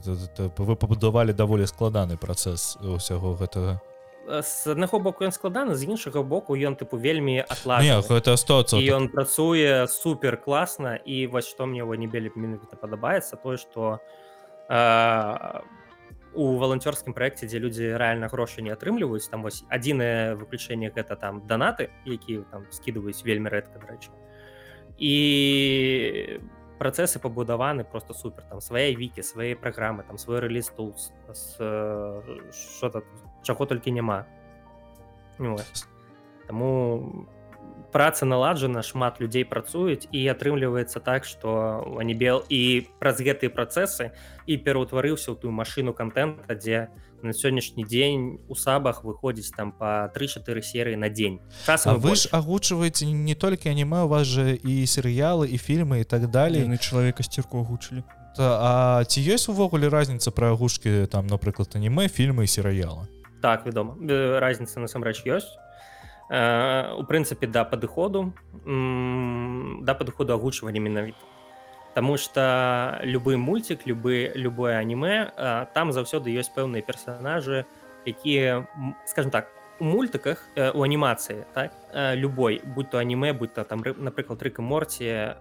[0.58, 3.84] вы пабудавалі даволі складаны працэс усяго гэтага
[4.32, 9.12] з аднаго боку ён складаны з іншага боку ён тыпу вельмі атла гэта 100 ён
[9.12, 14.00] працуе супер класна і вось што мне его не белі менавіта падабаецца тое что
[14.72, 15.81] у
[16.36, 21.92] валанцёрскім праекце дзе людзі рэальна грошы не атрымліваюць там вось адзінае выключэнне гэта там данаты
[22.06, 24.10] які там скідваюць вельмі рэдка дарэчы
[24.98, 26.40] і
[26.80, 30.96] працэсы пабудаваны просто супер там свае вікі свае праграмы там свой рэліз тут
[32.52, 33.04] что-то
[33.44, 34.26] чаго толькі няма
[36.48, 37.28] Таму
[37.92, 44.16] праца наладжана шмат людзей працуюць і атрымліваецца так што анібел і праз гэтыя працэсы
[44.48, 46.88] і пераўтварыўся ў тую машыну контента дзе
[47.24, 51.40] на сённяшні дзень у сабах выходзіць там по 3-4 серыі на дзень.
[51.66, 56.04] Часам вы ж агучваеце не толькі аніме у вас же і серыялы і фільмы і
[56.04, 58.04] так далее на чалавека сцірку агучылі.
[58.40, 63.06] А ці ёсць увогуле разніца пра агушкі там напрыклад аніме фільмы і серыялы?
[63.42, 63.98] Так вядома.
[64.40, 65.52] Разніца насамрэч ёсць
[66.32, 68.32] у прынцыпе да падыходу
[68.64, 71.20] да падыходу агучвання менавіта.
[71.94, 75.28] Таму что любы мульцік любы любое аніме
[75.76, 77.66] там заўсёды ёсць пэўныя персонажы
[78.08, 78.66] якія
[79.06, 81.76] скажем так у мультыках у анімацыі так
[82.16, 85.36] любой будь то аніме будь то там напрыклад рыка морці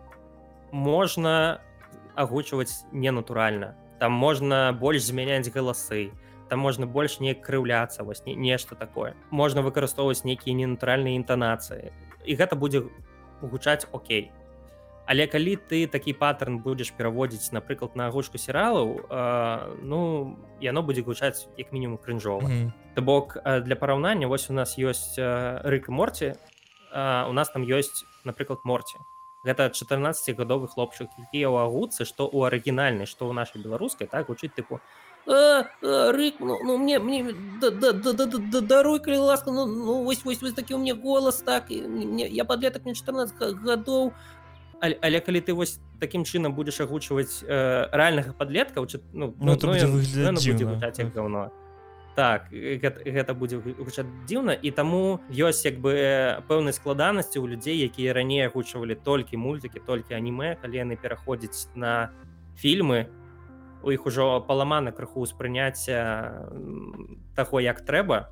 [0.72, 1.61] можна
[2.14, 3.76] агучваць ненатуральна.
[3.98, 6.11] Там можна больш змяняць галасы
[6.50, 9.14] там можна больш не крыўляцца вось не, нешта такое.
[9.30, 11.94] Можна выкарыстоўваць нейкія ненатуральныя інтанацыі
[12.26, 12.90] і гэта будзе
[13.40, 14.32] гучаць Окей.
[15.06, 21.02] Але калі ты такі паттерн будзеш пераводзіць напрыклад на агучку серыалаў э, ну яно будзе
[21.02, 22.72] гучаць як мінімум крынжова mm -hmm.
[22.94, 25.18] то бок для параўнання вось у нас ёсць
[25.64, 26.34] рык морці
[27.30, 28.98] у нас там ёсць напрыклад морці
[29.44, 34.52] гэта 14гадовы хлопчык якія ў агуцы што ў арыгінальнай што ў нашай беларускай так гучыць
[34.54, 34.80] тыпу
[35.26, 40.52] а, а, рык ну, ну мне мне даруй калі ласка ну, ну вось вось вось
[40.52, 44.12] такі у мне голас так і мне я подлетак мне 14 гадоў
[44.80, 49.56] але, але калі ты вось такім чынам будзеш агучваць э, рэальнага падлетка ну, ну, ну,
[49.61, 50.40] ну,
[51.14, 51.50] говно.
[52.16, 55.94] Так гэта, гэта будзе гучаць дзіўна і таму ёсць як бы
[56.48, 62.11] пэўнай складанасці ў людзей якія раней агучвалі толькі мультыкі толькі аніме калі яны пераходзяць на
[62.59, 63.06] фільмы
[63.82, 66.46] у іх ужо паламана крыху ўспрыняцця
[67.36, 68.28] таго як трэба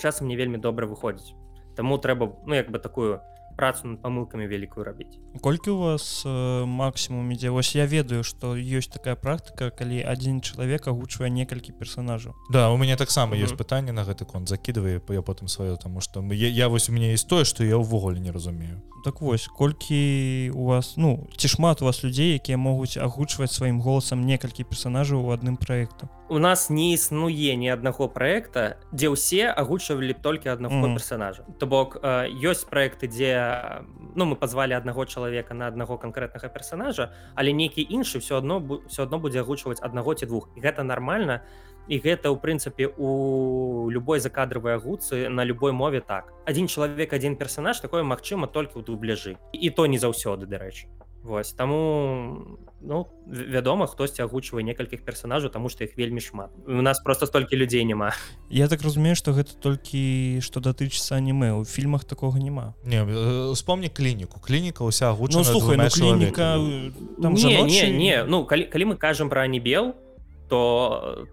[0.00, 1.34] часам не вельмі добра выходзіць.
[1.76, 3.20] Таму трэба ну як бы такую
[3.56, 8.54] працу над памылкамі вялікую рабіць колькі у вас э, максімум ідзе вось я ведаю што
[8.54, 13.92] ёсць такая практыка калі адзін чалавек агучвае некалькі персонажаў Да у мяне таксама ёсць пытанне
[13.92, 17.28] на гэты конт закидывае я потым сваё таму што я, я вось у мяне есть
[17.28, 18.82] тое што я ўвогуле не разумею.
[19.04, 23.80] Так вось колькі у вас ну ці шмат у вас людзей якія могуць агучваць сваім
[23.80, 29.50] голасам некалькі персонажаў у адным праекту у нас не існуе ні аднаго проекта дзе ўсе
[29.52, 30.94] агучвалі толькі аднаго mm.
[30.96, 32.00] персонажа то бок
[32.32, 33.84] ёсць проекты дзе
[34.16, 39.02] ну мы позвалі аднаго чалавека на аднаго конкретнага персонажа але нейкі іншы все одно все
[39.02, 40.48] одно будзе агучваць аднаго ці двух.
[40.56, 41.40] Гэта нормально
[41.88, 46.32] і гэта ў прынцыпе у любой закадравай агуцы на любой мове так.
[46.46, 49.36] Один чалавек один персонаж такое магчыма толькі ў дубляжы.
[49.52, 50.88] І то не заўсёды дарэчы
[51.24, 56.52] Вось таму ну вядома хтосьці агучвае некалькіх персонажаў тому что іх вельмі шмат.
[56.68, 58.12] У нас просто столькі людзей няма
[58.50, 61.52] Я так разумею что гэта толькі что датычыцца аніме.
[61.56, 62.74] У фільмах такого няма.
[62.84, 63.02] Не
[63.48, 66.60] успомні клініку клініка уся гучна ну, слухай ну, клініка
[67.22, 68.24] там не, не, не.
[68.28, 69.94] Ну калі, калі мы кажам про анібел
[70.48, 71.26] то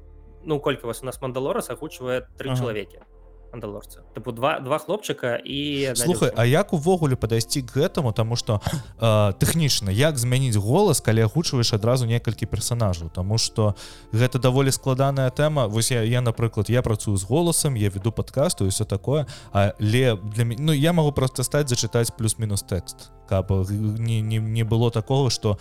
[0.45, 2.59] ну колькі вас у нас мандалорас агучвае тры ага.
[2.59, 3.03] чалавекі
[3.53, 8.61] мандалорцы тыпу два два хлопчыка і слухай А як увогуле падайсці к гэтаму тому что
[8.99, 13.75] э, тэхнічна як змяніць голас калі агучваеш адразу некалькі персонажаў тому что
[14.11, 18.65] гэта даволі складаная тэма вось я я напрыклад я працую з голасам я веду подкасту
[18.65, 23.51] і все такое але для мяне ну я могу просто стаць зачытаць плюс-мінус тэкст каб
[23.69, 25.57] не, не, не было такого что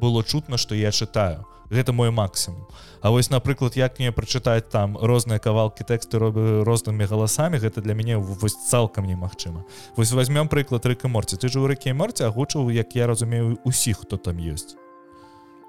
[0.00, 2.66] было чутно что я чытаю то гэта мой максимум.
[3.00, 7.94] А вось напрыклад як мне прачытаць там розныя кавалки тэксты робы рознымі галасамі гэта для
[7.94, 9.64] мяне вось цалкам немагчыма.
[9.96, 14.06] Вось возьмем прыклад рыка морці ты ж у рыкі морці агучыў як я разумею усіх
[14.06, 14.76] хто там ёсць.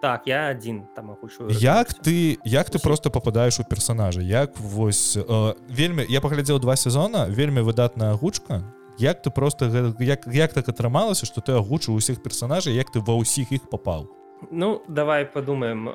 [0.02, 4.22] Так я один там агучу як ты як ты просто попадаешь у персонажа?
[4.22, 8.64] Як вось э, вельмі я паглядзеў два сезона вельмі выдатная агучка
[8.98, 13.18] як ты просто як як так атрымалася что ты агучыў усіх персонажаў як ты ва
[13.18, 14.10] ўсіх іх попал
[14.52, 15.90] Ну давай подумаем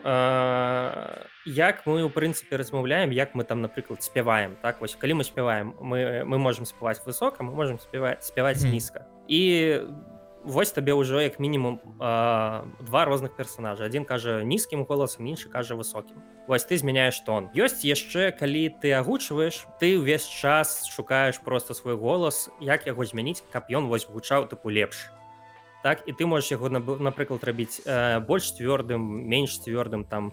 [1.47, 4.81] як мы у прынцыпе размаўляем як мы там напрыклад спяваем так?
[4.81, 9.07] Вось калі мы спяваем мы мы можем спяваць высока мы можем спяваць спяваць нізка.
[9.29, 9.81] І
[10.45, 13.85] вось табе ўжо як мінімум а, два розных персонажа.
[13.85, 16.23] Один кажа нізкім голасам іншы кажа высокім.
[16.47, 17.49] Вось ты змяняешь тон.
[17.55, 23.43] Ёсць яшчэ калі ты агучваеш ты ўвесь час шукаеш просто свой голас як яго змяніць
[23.53, 25.11] каб ён вось гучаў тыпу лепш.
[25.83, 30.33] Так і ты можаш яго напрыклад рабіць э, больш цвёрдым менш цвёрдым там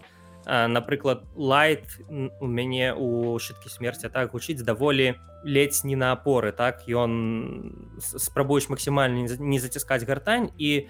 [0.49, 6.89] напрыклад лайт у мяне у шыткі смерці так гучыць даволі ледзь не на апоры так
[6.89, 10.89] ён спрабуеш максімальна не заціскаць гартань і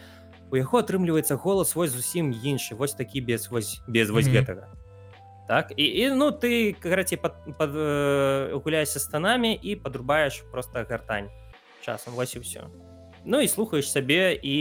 [0.52, 4.39] у яго атрымліваецца голас вось зусім іншы вось такі без вось без вось mm -hmm.
[4.39, 4.67] гэтага
[5.48, 11.30] так і, і ну ты караці пад, пад, э, гуляешься станамі і подрубаеш просто гартань
[11.82, 12.63] часам вось і все
[13.26, 14.56] Ну і слухаеш сабе і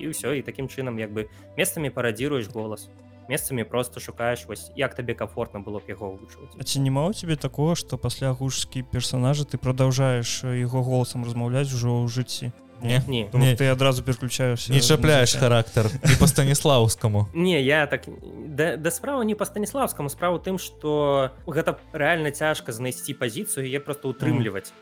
[0.00, 2.88] і ўсё і такім чынам як бы месцамі парадзіруеш голас
[3.28, 7.36] месцамі просто шукаеш вось як табе комфортно было б яго вывучваць ці няма у тебе
[7.36, 12.52] такого что пасля гужскі персонажа ты продолжаешь его голосам размаўляць ужо ў жыцці?
[12.82, 13.30] Не, не.
[13.32, 13.56] не.
[13.56, 15.86] ты адразу переключаешься не чапляешь характар.
[16.04, 21.30] не по станіслаўскому не я так да, да справа не по станіслаўскому справу тым что
[21.46, 24.72] гэта реально цяжка знайсці пазіцыю я просто утрымліваць.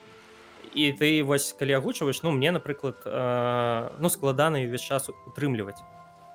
[0.74, 5.78] І ты вось калі агучваеш ну мне напрыклад э, ну складана ўвесь час утрымліваць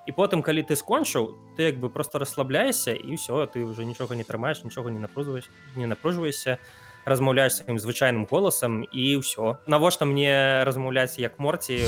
[0.08, 4.16] і потым калі ты скончыў ты як бы просто расслабляешься і ўсё ты уже нічога
[4.16, 6.58] не трымаеш нічога не напружваеш не напружваешься
[7.06, 11.84] размаўляеш сваім звычайным голасам і ўсё навошта мне размаўляць як морці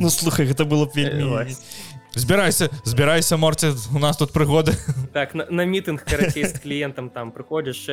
[0.00, 1.52] ну слухай гэта было вельмі
[2.14, 4.72] збірайся збірайся морці у нас тут прыгоды
[5.12, 7.88] так на, на мітынг карацей з кліентам там прыходзіш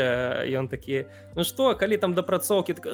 [0.48, 2.88] ён такі ну что калі там дапрацоўкі так,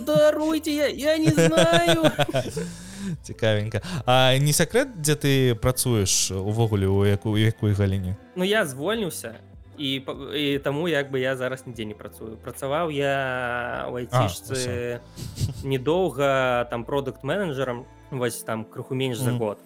[0.00, 2.08] даруйте я не знаю
[3.22, 3.82] цікавенька.
[4.06, 8.16] А не сакрэт дзе ты працуеш увогуле у якую якой галіне?
[8.36, 9.34] Ну я звольніўся
[9.78, 10.02] і,
[10.34, 12.36] і таму як бы я зараз нідзе не працую.
[12.36, 15.00] Працаваў я айцішцы
[15.64, 19.58] недоўга там продукт менеджерам вось там крыху менш за год.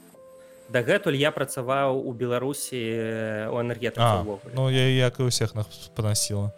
[0.68, 2.78] Дагэтуль я працаваў у беларусі
[3.54, 6.50] у энергетыку Ну я як і ўсіх нас панасіла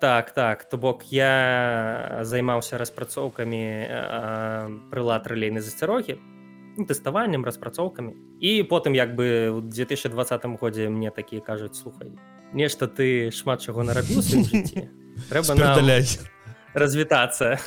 [0.00, 3.62] так так то бок я займаўся распрацоўкамі
[4.90, 6.18] прылад рэлейнай засцярогі
[6.86, 8.14] тэставаннем распрацоўкамі.
[8.40, 12.12] І потым як бы у 2020 годзе мне такія кажуць слухай
[12.52, 14.20] нешта ты шмат чаго нарабіў
[15.30, 15.54] трэба
[16.74, 17.58] развітацца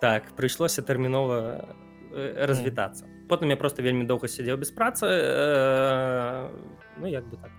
[0.00, 1.74] так прыйшлося тэрмінова
[2.48, 3.06] развітацца.
[3.28, 6.48] Потым я просто вельмі доўга сядзеў без працы э,
[6.96, 7.52] ну як бы так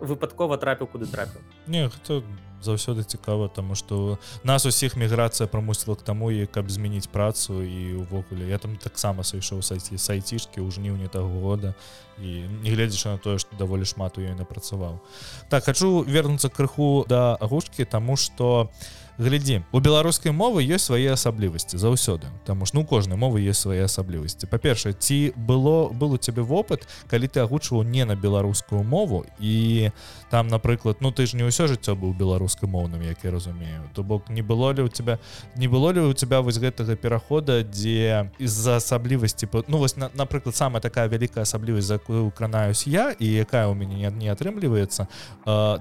[0.00, 1.40] выпадкова трапіў куды трапіў.
[1.66, 2.22] Не хто
[2.62, 7.94] заўсёды цікава тому что нас усіх міграцыя прамусіла к таму і каб змяніць працу і
[7.94, 11.74] увогуле я там таксама сышоў сайце сайцішкі ў жніўні таго года
[12.20, 15.00] і не гледзячы на тое што даволі шмат у ёй напрацаваў.
[15.48, 21.12] Так хачу вернуцца крыху да агушкі тому что у глядзі у беларускай мовы ёсць свае
[21.12, 26.18] асаблівасці заўсёды там ж ну кожнай мовы есть свае асаблівасці па-першае ці было был у
[26.18, 29.26] цябе вопыт калі ты агучваў не на беларускую мову.
[29.38, 29.90] І
[30.30, 33.90] там напрыклад ну ты ж не ўсё жыццё быў беларускамоўным як я разумею.
[33.94, 35.18] То бок не было ли у тебя
[35.56, 40.80] не было ли у тебя вось гэтага перахода дзе из-за асаблівасці ну вось напрыклад самая
[40.80, 45.08] такая вялікая асаблівасць за якую кранаюсь я і якая у мяне не, атрымліваецца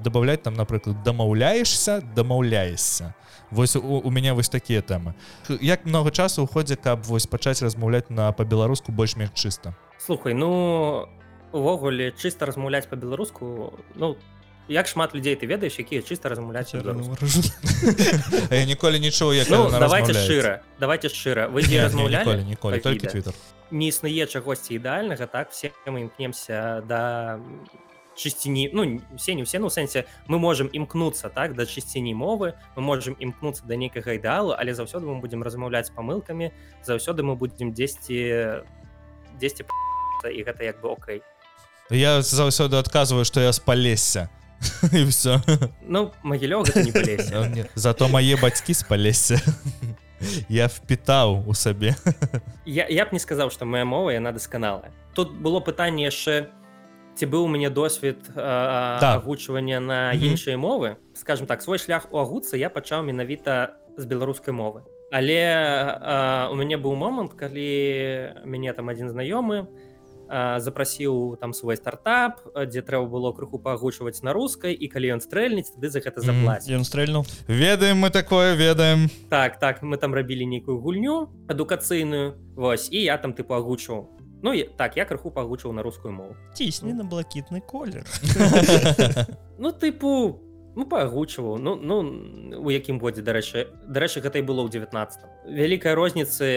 [0.03, 3.13] добавлять там напрыклад дамаўляешься дамаўляешься
[3.51, 5.13] Вось у, у мяне вось такія тэмы.
[5.61, 9.73] Як много часу ў ходзе каб вось пачаць размаўляць на па-беларуску больш-менш чыста?
[9.97, 11.09] Слухай ну
[11.51, 14.17] увогуле чыста размаўляць по-беларуску ну
[14.69, 16.73] як шмат людзей ты ведаеш якія чыста размаўляць
[18.51, 21.49] я ніколі нічого як ну, давайте шчыра давайте шчыра.
[21.49, 22.43] Вы не размаўлялі?
[22.43, 23.33] ніколі толькі твиттер
[23.71, 25.51] не існуе чагосьці ідэальнага так?
[25.51, 27.39] Все мы імкнемся да
[28.19, 32.83] чысціні ну все не все ну сэнсе мы можем імкнуцца так да чысціні мовы мы
[32.83, 36.51] можем імкнуцца да нейкага ідэалу але заўсёды мы будемм размаўляць памылкамі
[36.83, 38.67] заўсёды мы будемм дзесьці
[39.39, 39.63] дзесьці
[40.27, 41.21] і гэта як бы Окей.
[41.89, 44.29] Я заўсёды адказваю что я спалесся
[44.91, 45.41] і все
[45.87, 46.63] ну магілё
[47.75, 49.39] зато мае бацькі спалесся
[50.49, 51.95] я впітаў у сабе
[52.65, 56.51] я, я б не сказаў что моя мова яна дасканалая тут было пытанне яшчэ
[57.19, 59.03] ці быў у мяне досвед так.
[59.03, 60.67] агучвання на іншыя mm -hmm.
[60.67, 60.95] мовы.
[61.13, 64.81] Скажем так свой шлях у агуцы я пачаў менавіта з беларускай мовы.
[65.11, 65.43] Але
[66.01, 67.71] а, у мяне быў момант калі
[68.45, 69.67] мяне там адзін знаёмы
[70.57, 75.73] запрасіў там свой стартап дзе трэба было крыху паагучваць на рускай і калі ён стрэльніць
[75.73, 79.09] тады за гэта заплаціць ён стрэльнуў ведаем мы такое ведаем.
[79.29, 84.53] Так так мы там рабілі нейкую гульню адукацыйную Вось і я там ты паагучваў Ну
[84.53, 86.35] і так я крыху пагучыў на рускую мову.
[86.53, 88.05] Цісні на блакітны колер.
[89.59, 90.39] Ну тыпу
[90.79, 91.95] ну паагучваў ну ну
[92.63, 96.47] у якім годзе дарэчы дарэчы гэта і было ў 19 вялікай розніцы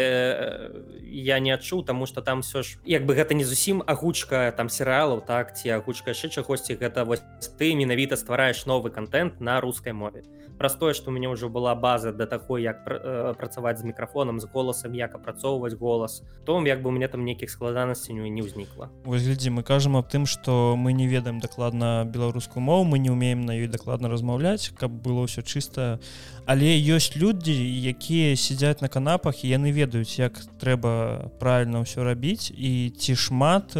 [1.02, 4.68] я не адчуў таму что там все ж як бы гэта не зусім агучка там
[4.68, 7.24] серыалаў так ці агучка яшчэ чагосьці гэта вось
[7.58, 10.22] ты менавіта ствараеш новы контент на рускай мове
[10.62, 14.38] праз тое што у мяне ўжо была база да такой як пр працаваць з мікрафонам
[14.38, 19.26] з голасам як апрацоўваць голас том як бы мне там нейкіх складанасцей не ўзнікла вось
[19.26, 23.42] глядзі мы кажам аб тым што мы не ведаем дакладна беларускую мову мы не умеем
[23.42, 25.98] на ёй дакладна размаўляць каб было ўсё чыста.
[26.46, 27.58] Але ёсць людзі
[27.90, 33.74] якія сядзяць на канапах і яны ведаюць як трэба правильно ўсё рабіць і ці шмат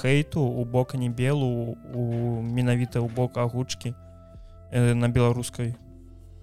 [0.00, 2.04] хейту у бока не белу у
[2.44, 3.96] менавіта ў бок агучкі
[4.72, 5.76] на беларускай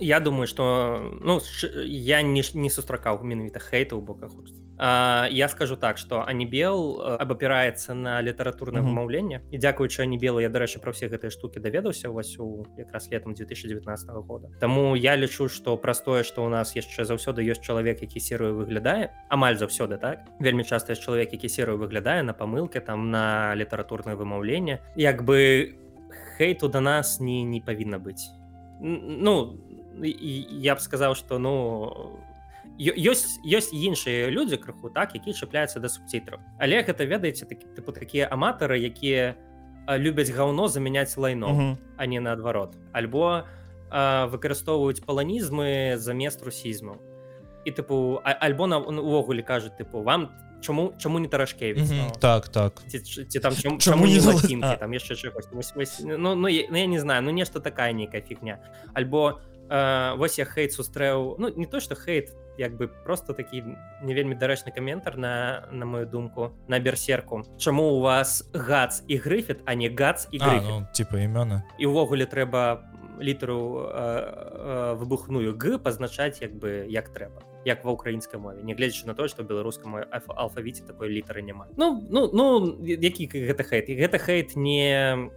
[0.04, 1.39] я думаю что ну
[1.86, 4.64] я не не сустракаў менавіта хейта ў бока хочется
[5.32, 10.91] я скажу так что анібел абапіраецца на літаратурнае вымаўленне і дзякуючы анібелу я дарэчы пра
[10.91, 14.49] ўсе гэтыя штукі даведаўся вось у якраз летом 2019 года.
[14.60, 18.58] Таму я лічу что праз тое что у нас яшчэ заўсёды ёсць чалавек які серыю
[18.58, 20.26] выглядае амаль заўсёды так?
[20.39, 25.78] Вельмі часта ёсць чалавек які серыю выглядае на памылке там на літаратурнае вымаўленне як бы
[26.38, 28.34] хейту да нас не не павінна быць
[28.82, 29.60] ну
[30.02, 32.20] я б сказаў что ну
[32.80, 37.94] ёсць ёсць іншыя людзі крыху так які чапляюцца да субцітраў але гэта ведаеце такі тыпу
[37.94, 39.36] такія аматары якія
[39.88, 41.78] любяць гаўно замяняць лайно uh -huh.
[41.98, 43.46] а не наадварот альбо
[43.91, 46.98] выкарыстоўваюць паланізмы замест русізму
[47.66, 50.30] і тыпу альбо на увогуле кажуць тыпу вам
[50.62, 52.20] чаму чаму не таражке mm -hmm.
[52.20, 52.82] так так.
[52.88, 55.48] Ці, ці там чам, чаму не латинки, там яшчэ чагось
[56.04, 58.58] ну, ну, я, ну я не знаю ну нешта такая нейкая фігня
[58.94, 59.39] альбо
[59.70, 63.64] э, вось я хейт сустрэў ну не то что хейт як бы просто такі
[64.01, 67.43] не вельмі дарэчны каментар на на мою думку на берсерку.
[67.57, 72.26] Чаму у вас гац і грыфет а не гац і ну, типа імёна і ўвогуле
[72.26, 72.84] трэба
[73.20, 79.07] літару э, э, выбухную г пазначаць як бы як трэба як ва ўкраінскай мове нягледзячы
[79.07, 81.68] на то што беларускаму алфавіце такой літары няма.
[81.78, 83.89] Ну ну ну які гэта хейт?
[83.89, 85.32] І гэта хейт не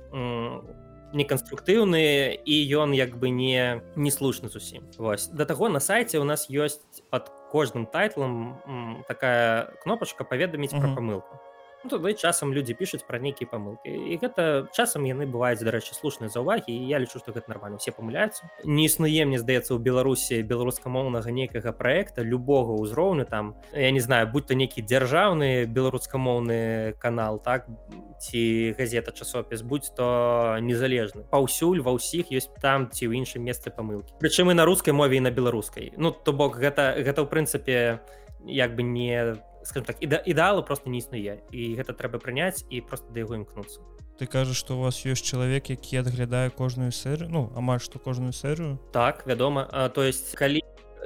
[1.17, 6.47] неканструктыўны і ён як бы не неслушны зусім вось да таго на сайце у нас
[6.51, 8.61] ёсць под кожным тайтлам
[9.09, 10.95] такая кнопачка паведаміць uh -huh.
[10.95, 11.41] про памылку
[11.87, 16.27] ну, тады часам людзі пішуць пра нейкія памылкі і гэта часам яны бываюць дарэчы слушныя
[16.27, 17.79] за ўвагі і я лічу што гэта нормально.
[17.79, 23.91] Все памыляюцца не існуе мне здаецца ў беларусі беларускамоўнага нейкага проекта любога ўзроўню там я
[23.91, 27.71] не знаю будь то нейкі дзяржаўны беларускамоўны канал так
[28.19, 33.71] ці газета часопіс будь то незалежны паўсюль ва ўсіх ёсць там ці ў іншым месцы
[33.71, 35.93] памылкі прычым і на рускай мове і на беларускай.
[35.97, 38.03] Ну то бок гэта гэта ў прынцыпе
[38.47, 42.81] як бы не скажем так іда ідэалу просто не існуе і гэта трэба прыняць і
[42.81, 43.83] просто да яго імкнуцца
[44.19, 48.33] ты кажаш что у вас ёсць чалавек які адглядае кожную серыю ну амаль што кожную
[48.33, 50.63] серыю так вядома а, то есть калі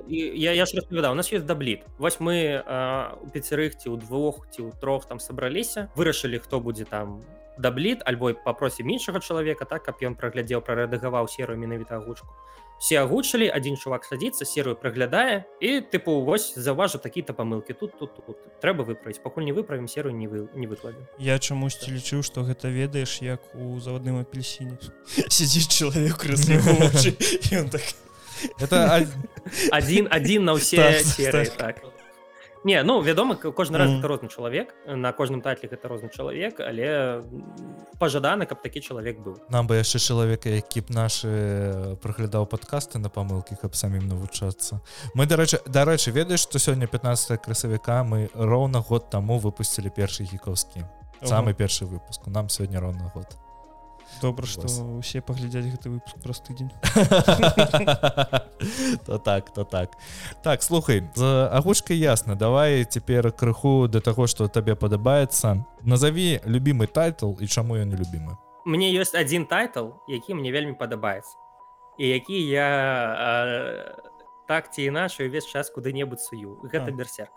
[0.08, 2.62] я, я ж распавядаў у нас есть дабліт вось мы
[3.20, 7.20] у пяцярых ці ў двух ці ў трох там сабраліся вырашылі хто будзе там
[7.58, 12.30] дабліт альбо папросім іншага чалавека так каб ён праглядзеў прарэдагаваў серыю менавіта агучку
[12.80, 18.16] все агучылі один чувак садится серую праглядае і тыпу вось заўважу такі-то памылки тут тут,
[18.26, 19.20] тут трэба выправіць.
[19.20, 23.40] Пакуль не выправім серую не вы не выкладзе я чамусьці лічыў что гэта ведаеш як
[23.54, 24.80] у заводным апельсіне.
[25.28, 26.24] Сидзіць чалавек
[27.70, 27.82] так.
[28.58, 29.06] Это
[29.70, 31.04] один один на ўсе
[31.56, 31.89] так
[32.64, 34.02] не ну вядома кожны раз mm.
[34.04, 37.22] розны чалавек на кожным татле гэта розны чалавек але
[37.98, 43.08] пажадана каб такі чалавек быў нам бы яшчэ чалавека які б нашы праглядаў падкасты на
[43.08, 44.80] памылкі каб самім навучацца.
[45.14, 50.84] Мы дарэчы дарэчы ведаеш што сёння 15 красавіка мы роўна год таму выпусцілі першы гікаўскі.
[51.22, 53.28] Самы першы выпуск нам сёння роўна год
[54.20, 54.66] добра что
[54.98, 56.70] усе паглядзяць гэты выпуск праз тыдзень
[59.06, 59.90] то так то так.
[60.42, 66.86] Так слухай з агучкай ясна давай цяпер крыху да таго что табе падабаецца назови любимы
[66.86, 71.36] тайтл і чаму ён нелюбімы мне ёсць один тайтл які мне вельмі падабаецца.
[71.98, 72.70] І які я
[73.20, 73.94] э,
[74.48, 76.60] так ці іначай увесь час куды-небудзь сую.
[76.64, 77.32] Гэта берсерк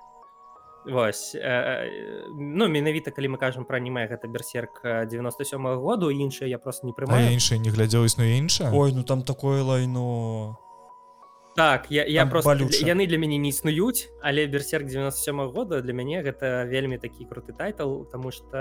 [0.86, 1.88] Вось э,
[2.36, 6.88] ну менавіта калі мы кажам пра аніме гэта берсерк 97 -го году іншыя я просто
[6.88, 7.31] не прымаю.
[7.31, 10.57] іншыя не глядзеў існуе інша Ой ну там такое лайно.
[11.55, 12.86] Так я, я просто балюча.
[12.86, 17.25] яны для мяне не існуюць але берсерк 97 -го года для мяне гэта вельмі такі
[17.25, 18.57] круты тайтл тому что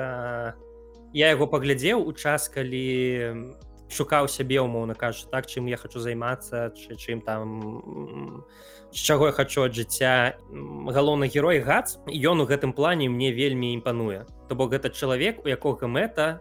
[1.13, 3.51] я яго паглядзеў у час калі
[3.93, 8.45] шукаў сябе умоўна кажу так чым я хочу займацца чым там
[8.93, 10.37] з чаго я хочу ад жыцця.
[10.53, 14.27] Галоўны герой гац ён у гэтым плане мне вельмі імпануе.
[14.49, 16.41] То бок гэта чалавек у якога мэта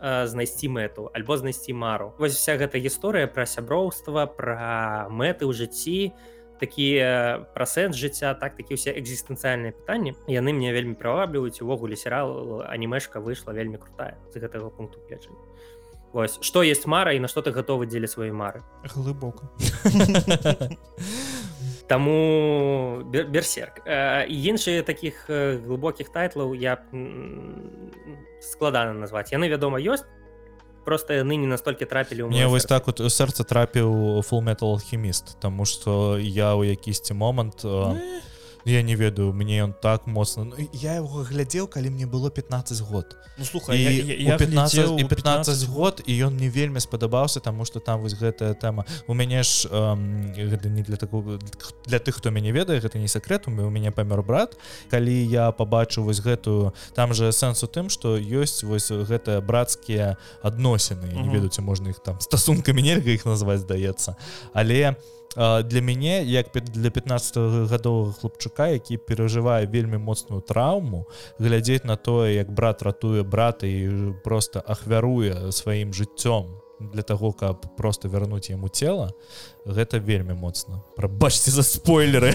[0.00, 2.14] знайсці мэту альбо знайсці мару.
[2.18, 6.14] Вось вся гэта гісторыя пра сяброўства пра мэты ў жыцці
[6.62, 10.14] такія пра сэнс жыцця так такі ўсе экзістэнцыяльныя пытанні.
[10.30, 11.58] Яны мне вельмі прывабліваюць.
[11.60, 15.40] Увогуле серыал анімешка выйшла вельмі крутая з гэтага пункту гледжання
[16.12, 18.62] Вось што есть мара і на што ты гатовы дзеля сваёй мары
[18.94, 19.50] глыбока
[21.90, 23.82] Таму берсерк.
[24.30, 26.78] Іншыя такіх глыбокіх тайтлаў я
[28.38, 30.06] складана назваць яны вядома ёсць
[30.84, 35.66] просто яны не настолькі трапілі мне вось так вот сэрца трапіў фул метал алхіміст Таму
[35.66, 37.94] што я ў якісьці момант а...
[38.64, 42.80] Я не ведаю мне он так моцна ну, я его глядзеў калі мне было 15
[42.80, 43.16] год.
[43.38, 46.80] Ну, слухай і, я, я, я 15 і 15, 15 год і ён мне вельмі
[46.80, 51.38] спадабаўся тому что там вось гэтая тэма у мяне ж эм, гэта не для такого
[51.86, 54.56] для тых хто мяне ведае гэта не сакрэт у у мяне памёр брат.
[54.90, 60.16] Калі я побачу вось гэтую там же сэнс у тым что ёсць вось гэтыя брацкія
[60.42, 64.16] адносіны не ведаце можна іх там стасункамі нельга іх назваць здаецца
[64.52, 64.96] але я
[65.36, 71.06] для мяне як для 15 гадовага хлопчука які перажывае вельмі моцную траўму
[71.38, 77.76] глядзець на тое як брат ратуе брата і просто ахвяруе сваім жыццём для того каб
[77.76, 79.12] просто вярнуць яму цела
[79.66, 80.82] гэта вельмі моцна.
[80.96, 82.34] Прабачце за спойлеры.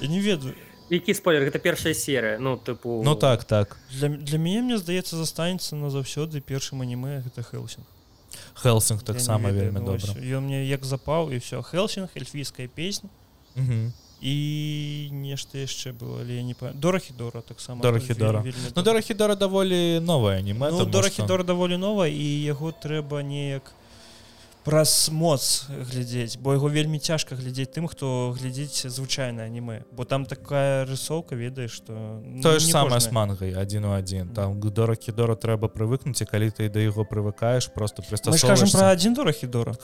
[0.00, 0.54] Не ведаю.
[0.90, 1.44] Які спойлер?
[1.44, 2.38] Гэта першая серыя.
[2.40, 3.76] Ну тыпу ну так так.
[3.92, 7.86] Для, для мяне мне здаецца застанецца назаўсёды першым анімэ гэта хелсинг
[8.62, 13.10] хелсинг таксама вельмі добра ён мне як запаў і все хелсинг эльфійская песня
[14.20, 18.42] і нешта яшчэ было але не па дорахі дора таксама дорахі дора
[18.74, 23.70] ну дорахі дора даволі новая не ну, дорахі дора даволі нова і яго трэба неяк
[24.68, 30.28] праз моц глядзець бо яго вельмі цяжка глядзець тым хто глядзець звычайна анімэ бо там
[30.28, 34.28] такая рысоўка ведаеш что ну, тое ж самае з мангай адзін у адзін.
[34.34, 39.14] Там доракі дора трэба прывыкнуць і калі ты да яго прывыкаеш просто прыстасоваем про адзін
[39.14, 39.74] дорахі дора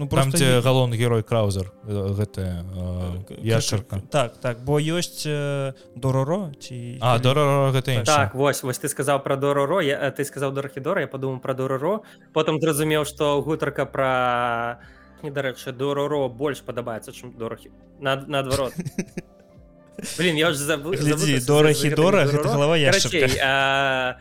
[0.00, 2.64] ну там дзе галоўны герой краузер гэта
[3.44, 4.00] яшчарка.
[4.08, 9.20] Так так бо ёсць э, дороро ці а дороро гэта так вось вось ты сказаў
[9.20, 12.00] про дороро я ты сказаў дорахідора я подумаў про дороро.
[12.32, 14.80] Потым зразумеў что гутарка про
[15.20, 17.68] недарэчы дороро больш падабаецца чым дорахі
[18.00, 18.72] над наадварот.
[20.16, 20.48] Блин я
[21.44, 24.16] дорахідора голова яшчарка.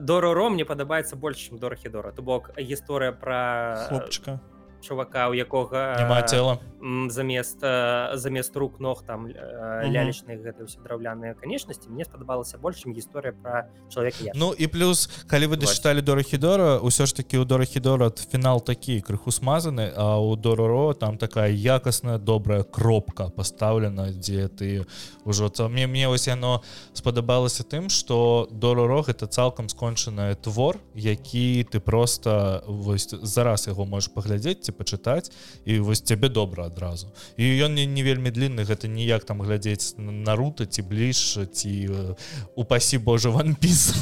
[0.00, 4.40] дороро мне падабаецца больш чым дорахідора то бок гісторыя про хлопчыка
[4.80, 6.58] чувака у якога няма цела.
[7.10, 7.58] замест
[8.14, 14.30] замест рук ног там лялечных гэта ўсе драўляныя канечнасці мне спадабалася большым гісторыя про чалавека
[14.34, 19.34] Ну і плюс калі вы дачыталі дорахідора ўсё ж таки у дорахідора фінал такі крыху
[19.34, 24.86] смазаны а у дороро там такая якасная добрая кропка пастаўлена дзе ты
[25.26, 26.62] ўжо там мне мне вось яно
[26.94, 34.14] спадабалася тым что дороро это цалкам скончаная твор які ты просто вось зараз яго можешь
[34.14, 35.32] паглядзець ці пачытаць
[35.64, 37.08] і вось цябе добра адразу
[37.40, 41.72] і ён не, не вельмі длинны гэта ніяк там глядзець нарута ці бліж ці
[42.52, 43.96] упасі Божа ванпіс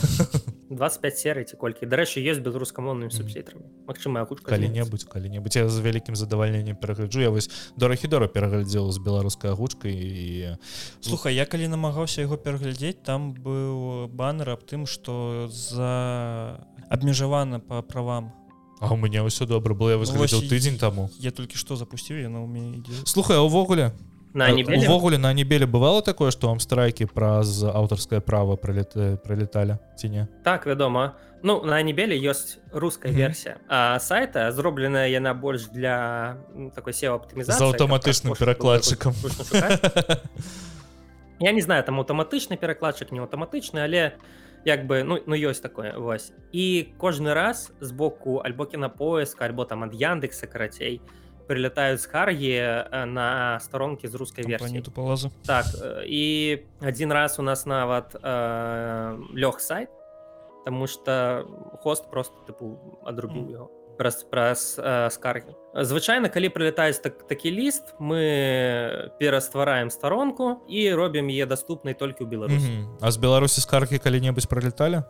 [0.70, 6.74] 25 серый ці колькі дарэчы есть беларускамоўнымі субсітрамі Мачыма калі-небудзь калі-небудзь я з вялікім задавальненнем
[6.74, 7.48] перагляджу я вось
[7.78, 10.58] дорахідора пераглядзеў з беларускай агучкай і
[11.00, 16.58] слухай я калі намагаўся яго пераглядзець там быў баннер аб тым что за
[16.90, 18.32] абмежавана по правам
[18.80, 22.20] А у мяне ўсё добра было я выглядзеў ну, тыдзень таму я толькі што запусціў
[22.20, 23.96] яна ў мяне слухай увогуле
[24.36, 28.92] увогуле на небеле бывало такое што вам страйкі праз аўтарскае права пролет
[29.24, 33.24] пролеталі ці не так вядома ну на небеле ёсць руская mm -hmm.
[33.24, 36.36] версія а сайта зробленая яна больш для
[36.74, 39.14] такой сеў аптыміза з аўтаматычным перакладчыкам
[41.40, 44.12] я не знаю там аўтаматычны перакладчык не аўтаматычны але я
[44.66, 46.32] як бы ну ну ёсць такое вось.
[46.52, 51.00] І кожны раз з боку альбо кінапоиска альбо там ад яндекса карацей
[51.46, 52.58] прилетаюць скаргі
[53.06, 54.82] на старонкі з рускай версіі.
[54.90, 55.66] Палазу так
[56.04, 59.88] і адзін раз у нас нават э, лёг сайт
[60.66, 61.46] Таму что
[61.82, 67.94] хост просто тыпу адрубіў его праз праз э, скаргі звычайна калі прылетаюць так такі ліст
[67.98, 72.98] мы пераствараем старонку і робім яе доступнай толькі ў беларусі mm -hmm.
[73.00, 75.02] а з беларусі скаргі калі-небудзь пролеталі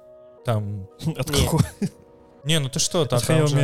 [0.45, 0.87] там
[2.45, 2.61] не.
[2.61, 3.57] ну ты что там уже...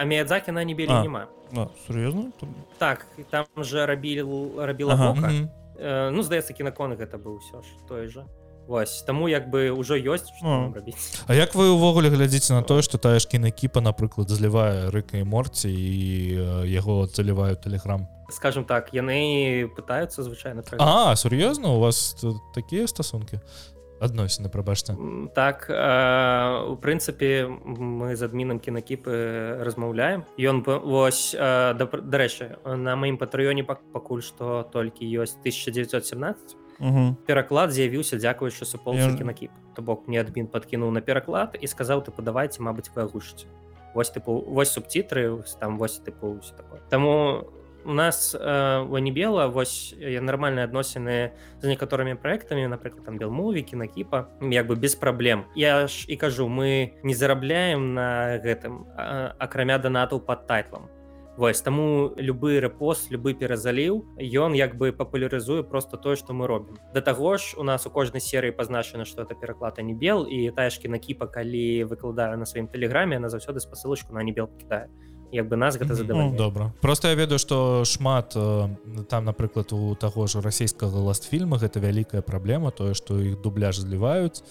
[0.00, 1.28] амедзакі на небе няма
[1.88, 2.32] сур'ёзна
[2.78, 4.24] так там же рабілі
[4.58, 5.30] рабіла ага.
[5.78, 8.24] э, ну здаецца кінакон гэта быў ўсё ж той же
[8.72, 13.20] Вось таму як бы ўжо ёсць А як вы ўвогуле глядзіце на тое што тая
[13.20, 20.24] ж кінакіпа напрыклад злівае рыка і морці і яго заліваю тэлеграм скажем так яны пытаются
[20.24, 22.16] звычайна А сур'ёзна у вас
[22.56, 23.44] такія стасункі
[24.00, 24.96] адносіны прабачце
[25.36, 25.76] так э,
[26.64, 27.46] у прынцыпе
[27.76, 35.04] мы з адмінам кінакіпы размаўляем ён вось э, дарэчы на маім патрыёне пакуль што толькі
[35.06, 36.61] ёсць 1917
[37.26, 42.10] пераклад з'явіўся дзякуючы суполцы кінакіп то бок мне адмін падкінуў на пераклад і сказаў ты
[42.10, 43.46] падавайце мабыць вы агушыце
[43.94, 46.80] вось тыпу вось субцітры там вось тыпу такое.
[46.90, 47.46] Таму
[47.84, 54.28] у нас э, ванібела вось я нармальныя адносіны з некаторымі праектамі напрыклад там белмуві кінакіпа
[54.40, 58.86] як бы без праблем я ж і кажу мы не зарабляем на гэтым
[59.38, 60.88] акрамя данатаў под тайтлам
[61.36, 66.76] Вось таму любы рэпост любы перазаліў ён як бы папулярызуе просто тое што мы робім.
[66.92, 70.28] Да таго ж у нас у кожнай серыі пазначана што это пераклад а не бел
[70.28, 74.92] і таешкі накіпа калі выкладаю на сваім тэлеграме на заўсёды спасылочку на не бел кідае.
[75.32, 76.74] Як бы нас гэта задаваць добра.
[76.82, 78.68] Просто я ведаю что шмат э,
[79.08, 84.44] там напрыклад у таго ж расійскага ластфільма гэта вялікая праблема тое што іх дубляж зліваюць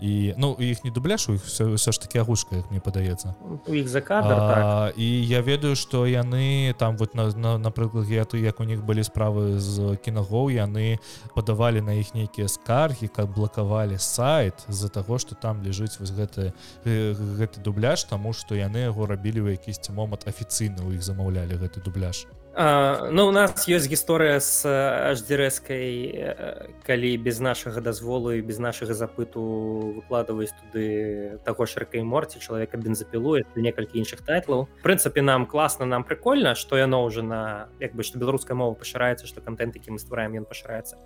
[0.00, 3.34] і ну іх не дубляж у іх все, все ж таки агушка як мне падаецца
[3.66, 4.98] у іх за кадр так.
[4.98, 8.84] і я ведаю что яны там вот на, на напрыклад я то як у них
[8.84, 10.98] былі справы з кінагоў яны
[11.34, 16.52] падавалі на іх нейкія скаргі как блакавалі сайт з-за таго что там лежыць вось гэты
[16.84, 21.82] гэты дубляж тому что яны яго рабілі ў якісьці момант афіцыйна у іх замаўлялі гэты
[21.82, 22.26] дубляж
[22.60, 24.66] А, ну у нас ёсць гісторыя з
[25.14, 32.74] hdрэскай калі без нашага дазволу і без нашага запыту выкладваюць туды таго шыркай морці чалавека
[32.82, 38.02] бензапілуе некалькі іншых тайтлаў прынцыпе нам класна нам прикольна што яно ўжо на як бы
[38.02, 40.98] што беларуская мова пашыраецца што контент які мы ствараем ён пашыраецца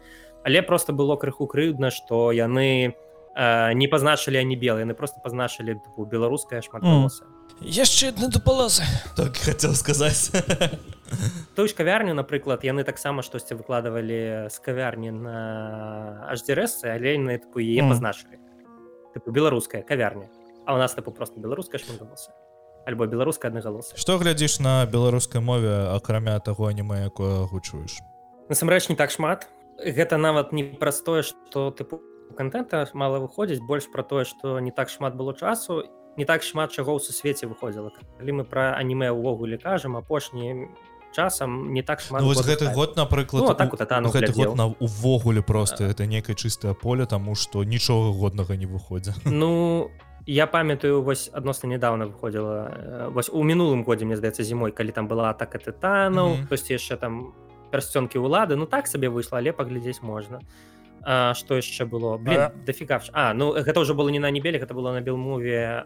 [0.48, 2.96] але просто было крыху крыўдна што яны
[3.76, 8.82] не пазначылі ані белы яны просто пазначылі беларуская шматоса mm яшчэ адны дупалазы
[9.14, 10.32] так хотел сказаць
[11.56, 15.36] той ж кавярню напрыклад яны таксама штосьці выкладывалі з кавярні на
[16.32, 18.38] hdrs але на тыпу яе пазначылі
[19.14, 20.30] тыпу беларуская кавярня.
[20.66, 22.32] А у нас тыпу просто беларуская шматгалоса
[22.86, 28.00] альбо беларуская аднагалоса што глядзіш на беларускай мове акрамя таго аніме якое гучуеш
[28.48, 29.48] насамрэч не так шмат.
[29.78, 32.02] Гэта нават не простое что тыпу
[32.36, 35.84] контента мало выходзіць больш про тое что не так шмат было часу
[36.16, 37.92] не так шмат чаго ў сусвеце выходзіла.
[38.18, 40.68] Калі мы пра анімэ ўвогуле кажам апошні
[41.12, 45.42] часам не так шмат ну, гэты год напрыклад ну, так, у, гэты год на увогуле
[45.42, 49.90] просто это некае чыстае поле таму што нічога годнага не выходзя ну
[50.26, 55.08] я памятаю вось адносна нядаўна выходзіла вось у мінулым годзе мне здаецца зімой калі там
[55.08, 56.46] была атака тытанаў mm -hmm.
[56.46, 57.32] хтосьці яшчэ там
[57.72, 60.40] пярсцёнкі ўлады ну так сабе выйшла але паглядзець можна.
[61.02, 62.20] А, што яшчэ было?
[62.66, 65.84] Дафіга А ну гэта ўжо было не на небеле гэта было на белмуве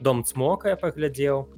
[0.00, 1.48] дом цмока я паглядзеў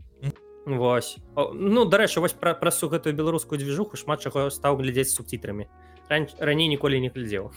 [0.68, 1.16] Вось.
[1.34, 5.64] Ну дарэчы вось пра прасу гэтую беларускую дзвіжуху шмат чаго стаў глядзець субцітрамі
[6.08, 7.52] раней ніколі не глядзеў.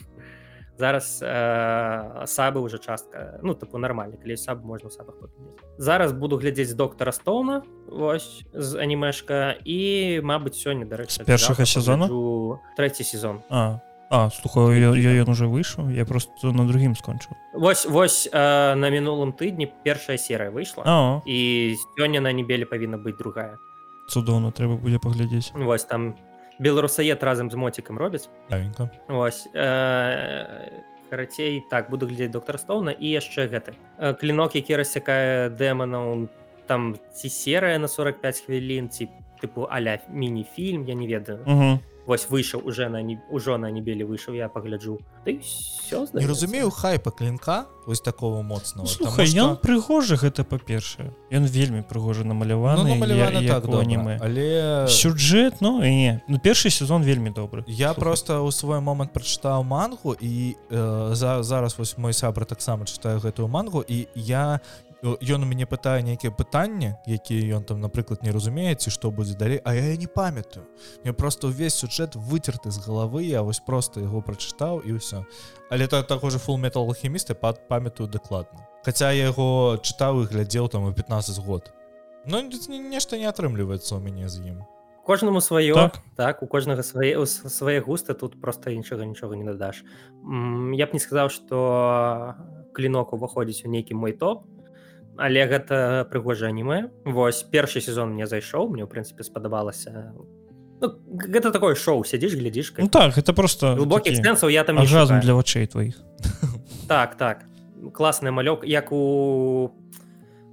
[0.77, 5.15] Зараз э, сабы уже частка ну таку нармальна калі саб можна сабах
[5.77, 12.07] зараз буду глядзець доктара стоуна Вось з анімешка і Мабыць сёння дарэчы першага сезона?
[12.77, 13.43] трэці сезон.
[13.49, 13.79] А
[14.11, 19.31] А слухаю ён уже выйшаў я просто на другім скончыў Вось вось э, на мінулым
[19.31, 21.21] тыдні першая серыя выйшла а.
[21.25, 23.55] і сёння на небеле павінна быць другая
[24.11, 26.19] цудоўна трэба будзе паглядзець Вось там
[26.59, 28.27] беларусаед разам з моцікам робяць
[29.07, 33.79] Вось э, карацей так буду глядзець доктор стоўна і яшчэ гэты
[34.19, 36.27] клінок які рассякае дэманаў
[36.67, 39.07] там ці серыя на 45 хвілін ці
[39.39, 41.47] тыпу аля міні-фільм я не ведаю.
[41.47, 46.25] Угу вось выйшаў уже на не ўжо на небелі выйшаў я пагляджу ты все не
[46.25, 49.37] разумею хайпа клинка вось такого моцного Слухай, что...
[49.37, 51.13] ён прыгожы гэта па-першае.
[51.31, 54.19] Ён вельмі прыгожа намаляваны, ну, намаляваны я, так аніме.
[54.21, 56.21] Але сюжэт ну і не.
[56.27, 57.63] Ну першы сезон вельмі добры.
[57.67, 57.99] Я Слухай.
[57.99, 63.19] просто ў свой момант прачытаў мангу і э, за зараз вось мой сябра таксама чытаю
[63.19, 64.61] гэтую мангу і я
[65.03, 69.61] ён у мяне пытае нейкія пытанні якія ён там напрыклад не разумееце што будзе далей
[69.63, 70.67] А я не памятаю.
[71.03, 75.25] Мне просто ўвесь сюжэт выцерты з галавы я вось просто яго прачытаў і ўсё
[75.69, 80.25] але так таго же фул метал алхімісты пад памятаю дакладна Хаця я яго чытаў і
[80.29, 81.73] глядзеў там у 15 год.
[82.25, 84.61] Ну нешта не атрымліваецца у мяне з ім
[85.03, 89.83] кожнаму сваё так, так у кожнага свае свае густы тут просто іншага нічога не надаш
[90.77, 92.35] я б не сказаў что
[92.73, 94.45] клинок уваходзіць у нейкі мой топ
[95.17, 100.13] але гэта прыгожа аніме восьось першы сезон мне зайшоў мне ў прынцыпе спадабалася
[100.81, 105.19] ну, гэта такое шоу сядзіш глядзіш ну, так это просто глубокіх сэнсаў я там разум
[105.19, 106.01] для вачэй твоих.
[106.87, 107.45] Так так
[107.93, 109.71] класны малёк як у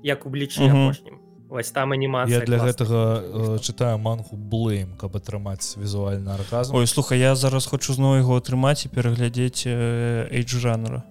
[0.03, 5.17] як у блічы апошнім вось там анімацыя я для гэтага э, чытаю мангу блейм каб
[5.17, 11.05] атрымаць візуальна аргазм Ой слухай я зараз хочу зноў яго атрымаць і пераглядзець эйдж жанра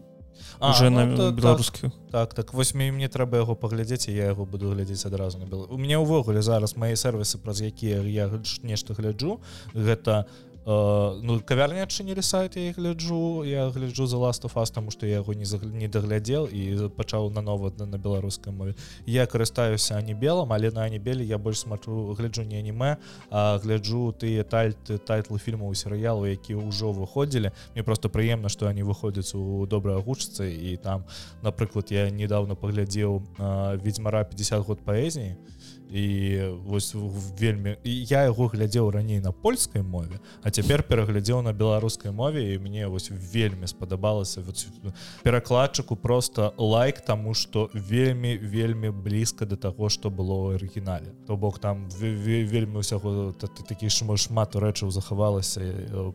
[0.60, 2.54] уже ну, на беларускую так так.
[2.54, 6.42] Вось мне трэба яго паглядзець я яго буду глядзець адразу на бел у меня ўвогуле
[6.42, 8.30] зараз мае сервісы праз якія я
[8.64, 9.40] нешта гляджу
[9.74, 10.26] гэта
[10.68, 15.08] у ну кавярня адчынілі сайт я гляджу я гляджу за last of us тому что
[15.08, 18.76] я яго не не даглядзел і пачаў нанова на беларускай мове.
[19.06, 22.98] Я карыстаюся не белым але на анібелі я больш смачу гляджу не аніме
[23.32, 28.84] а гляджу тыя тальты тайтлы фільмаў серыялу які ўжо выходзілі мне просто прыемна што они
[28.84, 31.06] выходзяць у добрай агучцы і там
[31.44, 33.24] напрыклад я недавно паглядзеў
[33.80, 35.38] ведьзьмара 50 год паэзіі
[35.92, 36.96] і вось
[37.40, 42.42] вельмі і я яго глядзеў раней на польскай мове а цяпер пераглядзеў на беларускай мове
[42.56, 44.42] і мне вось вельмі спадабалася
[45.24, 51.14] перакладчыку просто лайк таму что вельмі вельмі блізка до таго что было ў арыгінале.
[51.28, 55.62] То бок там вельмі усяго такі шмат рэчаў захавалася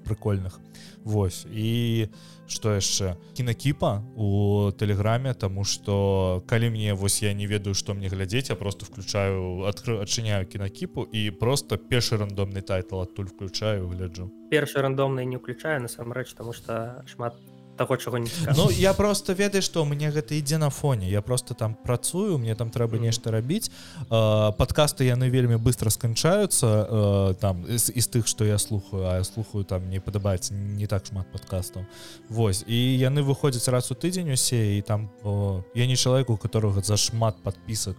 [0.03, 0.59] прыкольных.
[1.05, 1.47] Вось.
[1.47, 2.09] І
[2.47, 8.09] что яшчэ кінакіпа у тэлеграме тому что калі мне вось я не ведаю что мне
[8.09, 14.30] глядзець я просто включаю адкры адчыняю кінакіпу і просто першы рандомны тайтл адтуль включаю гляджу.
[14.51, 17.34] Першы рандомны не уключаю насамрэч тому что шмат
[17.76, 21.54] таго чаго не Ну я просто ведаю что мне гэта ідзе на фоне я просто
[21.54, 23.70] там працую мне там трэба нешта рабіць
[24.08, 29.06] подкасты яны вельмі быстро сканчаюцца там з, з тых что я слухаю.
[29.08, 31.84] А я слухаю там не падабаецца не так шмат подкастаў
[32.28, 32.64] Вось.
[32.66, 36.80] І яны выходзяць раз у тыдзень усе і там о, я не чалавеку у которого
[36.82, 37.96] за шмат подпісак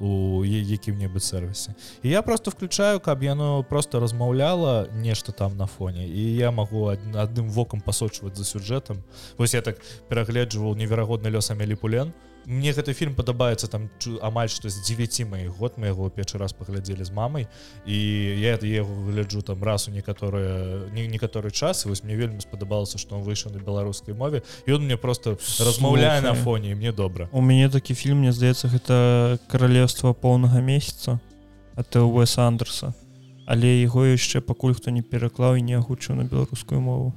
[0.00, 6.08] у якім-небудзь сервісе і я просто включаю каб яно просто размаўляла нешта там на фоне.
[6.08, 9.02] І я магу адным вокам пасочваць за сюжэтам
[9.38, 9.76] вось я так
[10.08, 12.12] перагледжваў неверагодны лёс амеліпулен
[12.46, 13.88] мне гэты фільм падабаецца там
[14.22, 17.46] амаль што з 9 моих год мы яго першы раз паглядзелі з мамай
[17.86, 17.96] і
[18.40, 23.16] я яго гляджу там раз у некаторыя не некаторы час вось мне вельмі спадабалася што
[23.16, 27.28] он выйшаў на беларускай мове і он мне просто размаўляе на фоне мне добра.
[27.32, 31.20] У мяне такі фільм мне здаецца гэта каралевства поўнага месяца
[31.76, 32.94] а ты уэс андерса
[33.50, 37.10] але яго яшчэ пакуль хто не пераклаў і не агучыў на беларускую мову.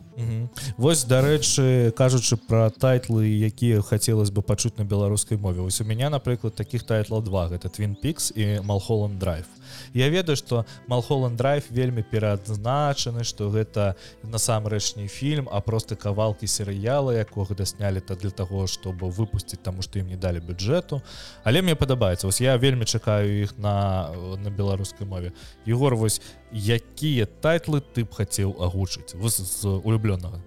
[0.82, 5.62] Вось дарэчы кажучы пра тайтлы якія хацелось бы пачуць на беларускай мове.
[5.62, 7.48] Ось у меня напрыклад таких тайтла два.
[7.54, 9.46] Гэта твин пикс і малхолланд драйв
[9.94, 16.46] я ведаю что малхолланд драйв вельмі пераадзначаны что гэта насамрэч не фільм а просто кавалки
[16.46, 21.02] серыяла якога даснялі то для того чтобы выпусціць таму что ім не далі бюджэту.
[21.44, 25.32] Але мне падабаецца ось я вельмі чакаю іх на на беларускай мове.
[25.66, 26.22] Егор вось
[26.52, 29.14] якія тайтлы ты б хацеў агучыць?
[29.14, 30.42] З улюбленага.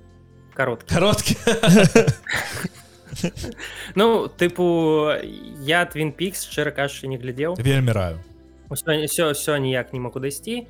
[0.55, 1.37] Карот кароткі?
[3.95, 5.15] Ну тыпу
[5.63, 7.57] я твин пікс шчыра кажучы не глядзеў.
[7.57, 8.19] Вельмі раю
[8.71, 10.67] все все ніяк не могу дайсці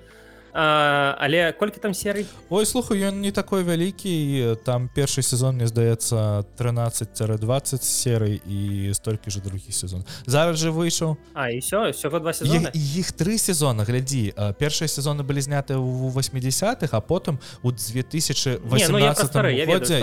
[0.59, 2.25] а, але колькі там серый?
[2.49, 9.31] Ой слухаю ён не такой вялікі там першы сезон мне здаецца 13-20 серый і столькі
[9.31, 12.33] же другі сезон зараз же выйшаў А все всего два
[12.73, 18.65] іх три сезона глядзі першыя сезоны былі зняты у 80-х а потым у 2018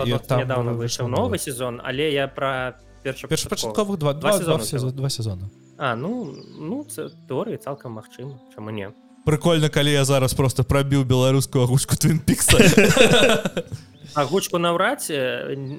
[0.06, 6.86] ну, там выйшаў новы сезон але я про першапачатковых два два сезона А ну ну
[7.28, 8.94] тэорыі цалкам магчыма чаму не
[9.26, 12.60] прикольно калі я зараз просто прабіў беларускую агучку твин пікса
[14.14, 15.02] агучку наўрад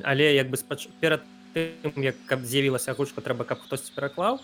[0.03, 0.89] але як бы спач...
[1.01, 1.23] перад
[1.55, 4.41] тым як каб з'явілася агучка трэба каб хтось пераклаў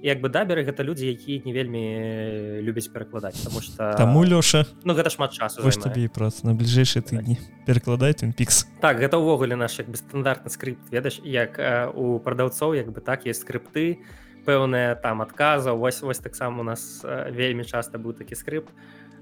[0.00, 1.84] як бы даберы гэта людзі якія не вельмі
[2.62, 7.36] любяць перакладаць потому что таму лёша Ну гэта шмат часу табе праца на бліжэйшыя тыдні.
[7.66, 11.60] Перакладай твин пікс так гэта ўвогуле наш як бы стандартны скрипт ведаш як
[11.92, 16.66] у прадаўцоў як бы так есть скрипты і пэўная там адказа вось вось таксама у
[16.66, 18.70] нас вельмі часта быў такі скрып.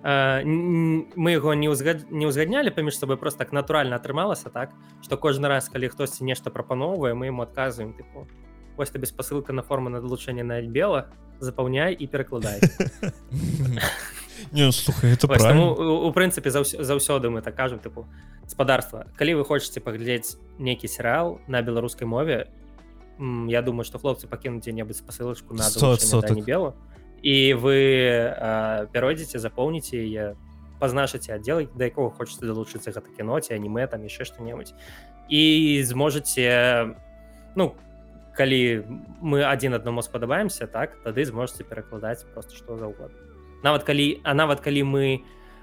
[0.05, 2.13] Мы яго не ўзгад...
[2.13, 6.53] не ўзгаднялі паміж сабой просто так натуральна атрымалася так што кожны раз калі хтосьці нешта
[6.53, 8.29] прапаноўвае мы ему адказваем тыпу
[8.77, 11.09] вось табе спасылка на форму на далучэнне на бела
[11.41, 12.61] запаўняй і перакладай
[14.53, 18.05] не слухай это у прынцыпе заўсёды мы так кажам тыпу
[18.45, 22.53] гаспадарства калі вы хочаце паглядзець нейкі серыал на беларускай мове
[23.19, 25.65] я думаю что хлопцы пакінуць дзе-небудзь спасылочку на
[26.45, 26.75] белу.
[27.23, 27.79] І вы
[28.93, 30.37] пяройдзеце запоўніце яе
[30.79, 34.75] пазначыце аддзел да якога хочаце далучыцца гэта кіноце аніме там яшчэ што-небудзь
[35.29, 35.43] і
[35.87, 36.95] зможаце
[37.55, 37.73] ну
[38.35, 38.85] калі
[39.23, 43.17] мы адзін аднаму спадабаемся так тады зможаце перакладаць просто што заўгодна
[43.63, 45.07] нават калі а нават калі мы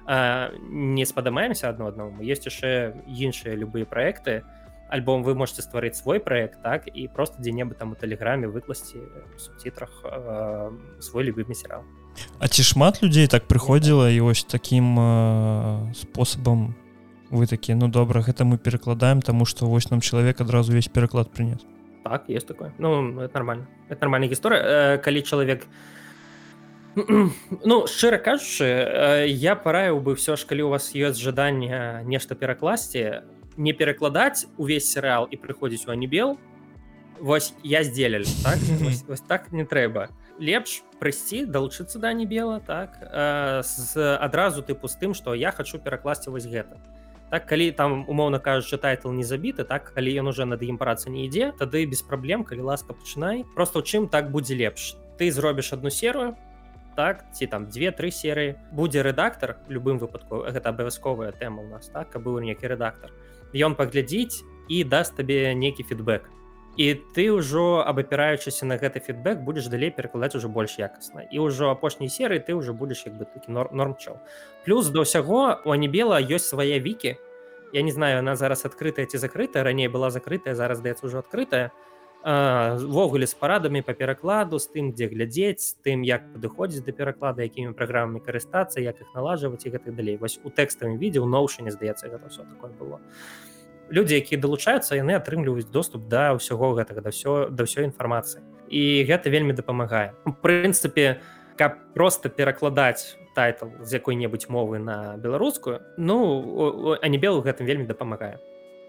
[0.08, 4.42] а, не спадабаемся адно аднаму есть яшчэ іншыя любыя праекты
[4.92, 9.00] альбом вы можете стварыць свой проект так і просто дзе-небы там у тэлеграме выкласці
[9.38, 11.84] субцітрах э, свой любимы сериал.
[12.40, 16.76] А ці шмат людзей так прыходзіла і ось таким э, спосабам
[17.32, 21.32] вы такі ну добра гэта мы перакладаем тому что вось нам чалавек адразу весь пераклад
[21.32, 21.64] прынес
[22.04, 22.74] так есть такое.
[22.78, 23.68] Ну это нормально.
[23.90, 25.68] Это нормальная гісторыя э, калі чалавек
[26.96, 32.36] ну шчыра кажучы э, я параіў бы все ж калі у вас ёсць жаданне нешта
[32.36, 33.24] перакласці
[33.58, 36.38] не перакладаць увесь серыал і прыходзіць у анібел
[37.22, 38.58] Вось я здзеляль так?
[38.82, 40.10] вось, вось так не трэба
[40.42, 45.80] лепш прыйсці далучыцца да небела так э, з адразу тыпу з тым што я хочу
[45.80, 46.82] перакласці вось гэта.
[47.32, 51.10] Так калі там умоўна кажучы тайтл не забіты так калі ён уже над ім праца
[51.10, 53.46] не ідзе тады без праблем калі ласка пачынай.
[53.56, 54.96] Просто ў чым так будзе лепш?
[55.18, 56.36] Ты зробіш одну серую
[56.96, 58.58] так ці там две-тры серыі.
[58.74, 63.14] Будзе рэдактор любым выпадку гэта абавязковая тэма у нас так быў некі рэдактор
[63.54, 66.30] ён паглядзіць і даст табе нейкі фідбэк
[66.78, 71.72] і ты ўжо абапіраючыся на гэты фідбэк будзеш далей перакладаць ужо больш якасна і ўжо
[71.72, 74.24] апошняй серыі ты ўжо будзеш як бы такі норм нормчаў
[74.64, 77.20] плюс да ўсяго у анібела ёсць свае вікі
[77.76, 81.76] я не знаю она зараз адкрытая ці закрытая раней была закрытая зараз здаецца ўжо адкрытая
[82.24, 87.74] ввогуле з парадамі па перакладу з тым дзе глядзець тым як падыходзіць да пераклада якімі
[87.74, 92.14] праграмамі карыстацца як іх налажваць і гэтых далей вось у тэкставым відзе ў ноўшыне здаецца
[92.14, 93.02] гэта все такое было.
[93.90, 98.46] Людзі якія далучаюцца яны атрымліваюць доступ да ўсяго гэтага да все да ўсёй інфармацыі.
[98.70, 100.14] І гэта вельмі дапамагае.
[100.24, 101.20] У прынцыпе
[101.58, 108.38] каб просто перакладаць тайтл з якой-небудзь мовы на беларускую ну анібел у гэтым вельмі дапамагае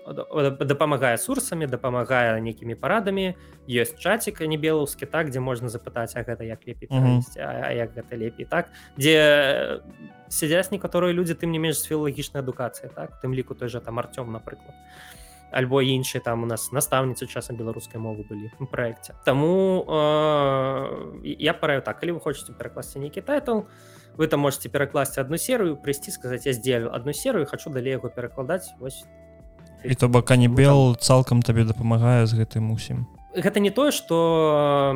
[0.06, 3.34] дапамагае сурсамі дапамагае нейкімі парадамі
[3.68, 7.20] ёсць чацік анібелаўскі так дзе можна запытаць а гэта як лепей mm -hmm.
[7.38, 8.70] а, а як гэта лепей так.
[8.98, 9.80] Дзе
[10.28, 13.22] сядзяць некаторыя людзі тым не менш з філалагічнай адукацыі так?
[13.22, 14.74] Тым ліку той жа там арцём напрыклад
[15.52, 21.54] альбо іншыя там у нас настаўніцы часам беларускай мовы былі у праекце Таму э, я
[21.54, 22.00] параю так.
[22.00, 23.68] Калі вы хочетце перакласці нейкі тайтл
[24.16, 28.08] вы там можете перакласці одну серыю прыйсці сказаць я здзелю одну серыю хочу далей яго
[28.08, 29.04] перакладаць вось
[29.84, 33.06] і то бок не бел цалкам табе дапамагае з гэтым усім.
[33.34, 34.94] Гэта не тое что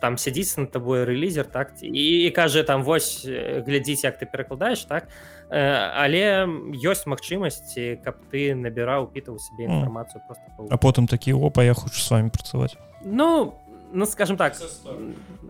[0.00, 5.08] там сядзіць на табой рэлізер так і кажа там вось глядзіць як ты перакладаеш так?
[5.52, 10.22] Але ёсць магчымасці каб ты набіраў пітаў сабе інфармацыю
[10.70, 12.74] а потым такі опа я хочу с вами працаваць
[13.04, 13.54] ну
[13.92, 14.56] ну скажем так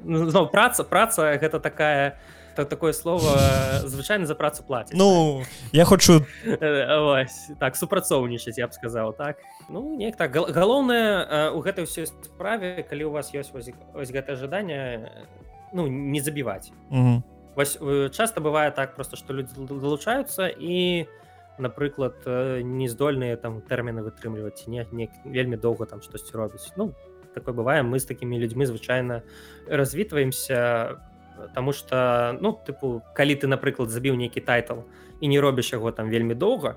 [0.05, 3.37] зноў праца праца гэта такая у так, такое слово
[3.85, 5.43] звычайна за працу плаціць Ну
[5.73, 9.39] я хочу Ось, так супрацоўнічаць я б сказаў так.
[9.69, 14.37] Ну неяк так галоўнае у гэтай ўсёй справе калі у вас ёсць вось, вось гэта
[14.37, 15.11] жаданне
[15.73, 16.73] ну не забіваць.
[17.55, 17.79] Вось
[18.13, 21.07] часто бывае так просто что людзі далучаюцца і
[21.59, 22.25] напрыклад
[22.65, 26.73] не здольныя там тэрміны вытрымліваць не, не вельмі доўга там штосьці робіць.
[26.77, 26.93] Ну
[27.35, 29.23] такое бывае мы з такімі людзьмі звычайна
[29.69, 31.01] развітваемся
[31.55, 34.87] Таму что ну тыпу калі ты напрыклад забіў нейкі тайтл
[35.21, 36.77] і не робіш яго там вельмі доўга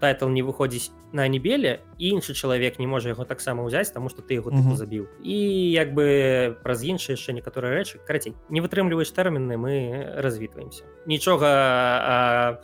[0.00, 4.34] тайтл не выходзіць на небеле іншы чалавек не можа яго таксама ўзяць тому что ты
[4.34, 4.76] яго mm -hmm.
[4.76, 5.36] забіў і
[5.70, 9.74] як бы праз іншыя яшчэ некаторыя рэчы карацей не вытрымліваеш тэрміны мы
[10.20, 12.58] развітваемся нічога а,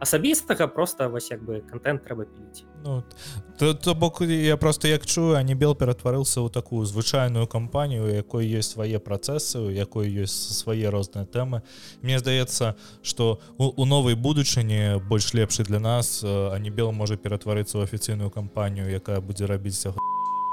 [0.00, 3.04] асабістага просто вось як бы контент трэба піліць ну,
[3.58, 8.08] то, то бок я просто як чую а не бел ператварыўся ў такую звычайную кампанію
[8.08, 11.62] якой ёсць свае працэсы у якой ёсць свае розныя тэмы
[12.02, 17.16] Мне здаецца что у, у новай будучыні больш лепшай для нас а не бел можа
[17.16, 19.86] ператварыцца ў афіцыйную кампанію якая будзе рабіць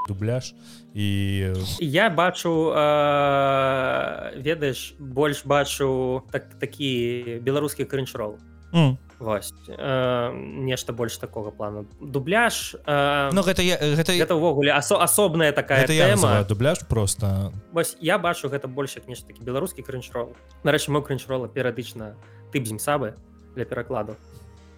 [0.08, 0.54] дубляж.
[0.95, 8.39] І я бачу э, ведаеш больш бачу так такі беларускі крынчрол
[8.74, 14.72] mm вось э, нешта больш такого плану дубляж э, но гэта я гэта это ўвогуле
[14.72, 17.51] асо асобная такая тэма дубляж просто.
[17.72, 22.15] Вось я бачу гэта больш як нешта такі беларускі крынчрол нарэчы мой крынчрола перыядычна
[22.53, 23.18] ты бзім сабы
[23.55, 24.15] для перакладу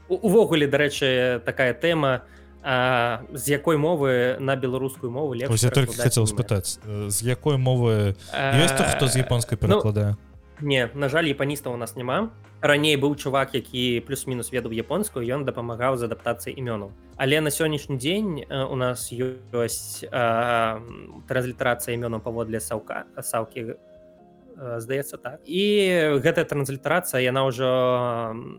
[0.08, 2.24] увогуле дарэчы такая тэма
[2.64, 9.20] а, з якой мовы на беларускую мову хотел спытаць з якой мовы ёсць хто з
[9.20, 10.29] японскай перакладае ну,
[10.62, 12.30] не на жаль япаніста у нас няма.
[12.62, 16.92] Раней быў чувак які плюс-мінус ведаў японскую ён дапамагаў з адаптацыяй імёнаў.
[17.16, 20.04] Але на сённяшні дзень у нас ёсць
[21.28, 23.80] транслітарацыя імёнаў паводле саўка саўкі
[24.60, 25.40] здаецца так.
[25.48, 27.68] І гэтая транслітарацыя яна ўжо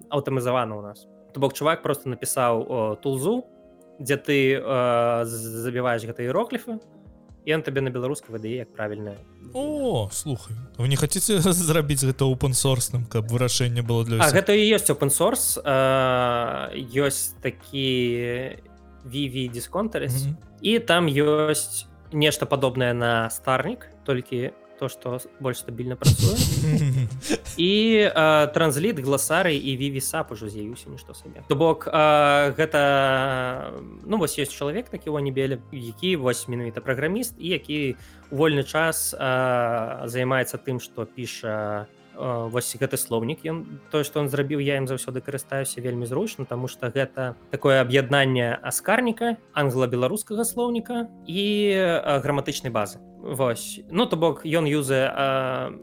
[0.08, 1.04] аўтамызавана у нас.
[1.36, 3.44] То бок чувак просто напісаў тулзу
[4.00, 4.36] дзе ты
[5.28, 6.80] забіваеш гэтыя іерогліфы
[7.46, 9.18] ён табе на беларускай выдае як правільная
[9.54, 11.20] о слухай вы не хаце
[11.52, 18.58] зрабіць гэта опенсорсным каб вырашэнне было для а, гэта і ёсць опенсорс ёсць такі
[19.04, 20.36] віві дисконтарис mm -hmm.
[20.60, 24.50] і там ёсць нешта падобнае на старнік толькі
[24.80, 26.36] то что больш стабільна працуе
[27.56, 27.72] і
[28.54, 33.76] трансліт гласары і вівісап ужо з'явіўся нішто сабе то бок а, гэта
[34.08, 37.96] ну вось ёсць чалавек такі у небеле які вось менавіта праграміст і які
[38.32, 41.84] вольны час а, займаецца тым што піша
[42.16, 46.68] вось гэты слоўнік ён тое што он зрабіў я ім заўсёды карыстаюся вельмі зручна тому
[46.68, 51.44] что гэта такое аб'яднанне аскарніка англа-беларускага слоўніка і
[52.22, 52.98] граматычнай базы.
[53.22, 53.80] Вось.
[53.90, 55.12] Ну то бок ён юзе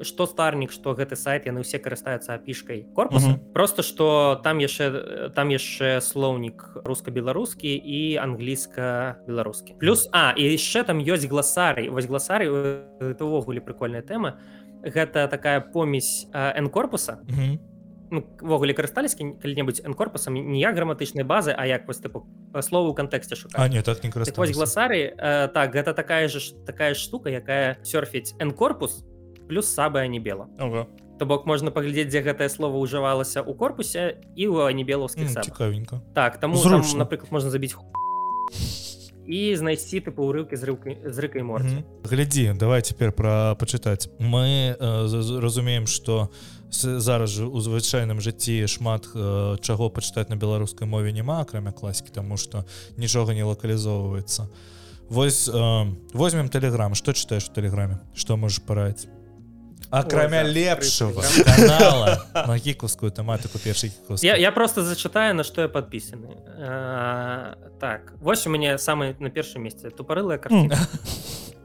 [0.02, 3.28] што старнік што гэты сайт яны ўсе карыстаюцца апішкай корпуса.
[3.28, 3.54] Mm -hmm.
[3.54, 9.76] просто что там яшчэ там яшчэ слоўнік руска-беларускі і англійска-беларускі.
[9.80, 11.90] Плюс а і яшчэ там ёсць гласарый.
[11.90, 12.50] Вось гласарый
[13.00, 14.40] это ўвогуле прикольная тэма
[14.84, 17.22] гэта такая помесь н-корпуса
[18.40, 22.26] увогуле ну, карысталіся калі-небудзь н-корпусам не я граматычнай базы а як вось тыпу
[22.62, 27.30] слову кантэксце шука не так не так, гласары э, так гэта такая же такая штука
[27.30, 29.04] якая сёрфіць н-корпус
[29.48, 30.48] плюс сабая не бела
[31.18, 36.02] то бок можна паглядзець дзе гэтае слово ўжывалася ў корпусе і ў анебелаўскіх цікавенька.
[36.14, 37.74] Так таму там, напрыклад можна забіць
[39.28, 41.84] і знайсці тыпу ўрыўкі з рыўкай з рыкай мор mm -hmm.
[42.04, 46.30] глядзі давай цяпер пра пачытаць мы э, разумеем что
[46.72, 52.12] зараз же у звычайным жыцці шмат э, чаго пачытаць на беларускай мове няма акрамя класікі
[52.14, 52.66] тому что
[52.98, 54.48] нічога не лакалізоўваецца.
[55.10, 59.08] Вось э, возьмем телеграм что чытаеш у тэлеграме что можешь параіць
[59.90, 61.24] акрамя лепшего
[62.34, 66.38] на гікускую тэматыку першых я, я просто зачытаю на что я подпісаны
[67.80, 70.78] так вось у мяне самы на першым месцы тупарылая картина.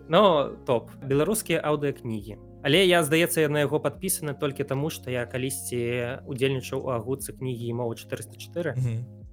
[0.09, 0.91] Но топ.
[1.03, 6.91] Беларускія аўдыокнігі але я здаецца на яго подпісаны толькі таму что я калісьці удзельнічаў у
[6.95, 8.77] агуцы кнігі мова 404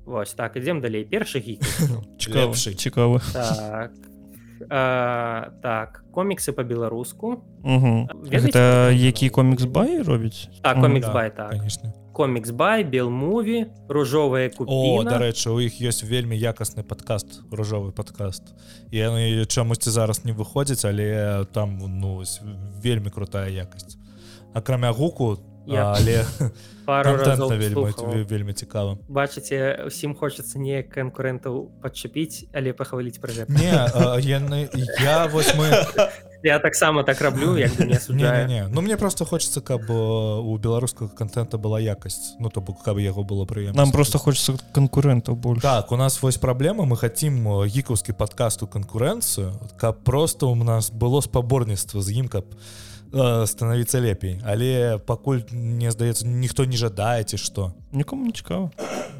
[0.05, 1.05] Вось так ідзем далей.
[1.05, 1.61] Першы гік
[2.17, 3.93] цікавы цікавы так
[4.69, 11.55] а, так коміксы по-беларуску гэта які комікс бай робіць так комікс бай так.
[12.13, 18.55] комікс бай белмуві ружовая купі дарэчы у іх ёсць вельмі якасны падкаст ружовы падкаст
[18.91, 22.23] і яны чамусьці зараз не выходзіць але там ну
[22.83, 23.95] вельмі крутая якасць
[24.53, 25.37] акрамя гуку
[25.69, 26.25] я але
[27.57, 33.73] вельмі, вельмі цікава бачыце усім хочацца не канкурэнтаў падчапіць але пахваліць пра гэта не
[34.25, 34.69] яны
[35.03, 35.69] я вось мы
[36.43, 38.67] я таксама так раблю як не, не, не.
[38.71, 43.23] ну мне просто хочется каб у беларускага контента была якасць ну то бок каб яго
[43.23, 48.13] было прыемна нам просто хочется канкурэнтаў больше так у нас вось праблема мы хотим гікаўскі
[48.13, 54.37] падкасту канкурэнцыю каб просто у нас было спаборніцтва з ім каб у Э, становіцца лепей.
[54.45, 58.71] Але пакуль мне здаецца ніхто не жадаеце что нікому не цікава.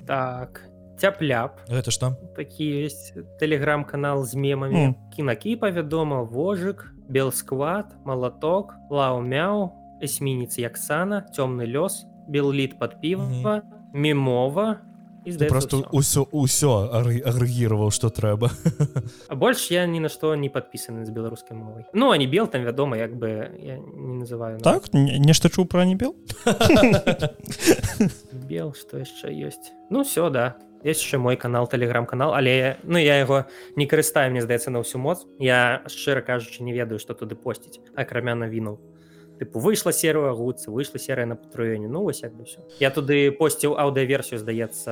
[0.06, 0.62] Так
[0.98, 1.60] цяпляп.
[1.70, 4.76] Это что такі есть телеграм-канал з мемамі.
[4.76, 4.94] Mm.
[5.16, 13.62] кінакіпа вядома вожык белсквад малаток лаумяу эсмініцы яксана цёмны лёс белліт под піва mm -hmm.
[13.94, 14.82] мемова
[15.50, 18.50] просто ўсё ўсё агрэгіраваў что трэба
[19.32, 22.48] а больш я ні на што не подпісаны з беларускай мовай ну а не бел
[22.48, 24.94] там вядома як бы я не называю так?
[24.94, 26.16] Нешта чуў пра не бел?
[28.50, 30.56] Бел что яшчэ ёсць ну все да.
[30.84, 33.46] Есть яшчэ мой канал телеграм-канал але ну я яго
[33.76, 37.84] не карыстаю мне здаецца на ўсю моц я шчыра кажучы не ведаю что туды посціць
[37.96, 38.80] акрамя навінул
[39.40, 43.32] тыпу выйшла серыя гуцы выйшла серыя на патрыёне ну вось як бы все я туды
[43.32, 44.92] посціў аўдыаверсію здаецца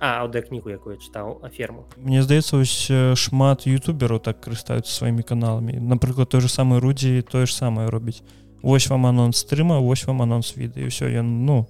[0.00, 6.28] а аўдыакнігу якую чытаў аферму Мне здаецца ось шмат ютубераў так карыстаюцца сваімі каналамі напрыклад
[6.28, 8.22] той же самы рудзі тое ж самае робіць
[8.62, 11.66] Вось вам анонс стрыма вось вам анонс відэо ўсё ён ну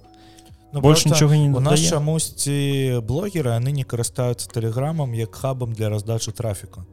[0.73, 5.87] Ну, больше нічога не у нас чамусьці блогеры яны не карыстаюцца тэлеграмам як хабам для
[5.87, 6.83] раздачы трафіка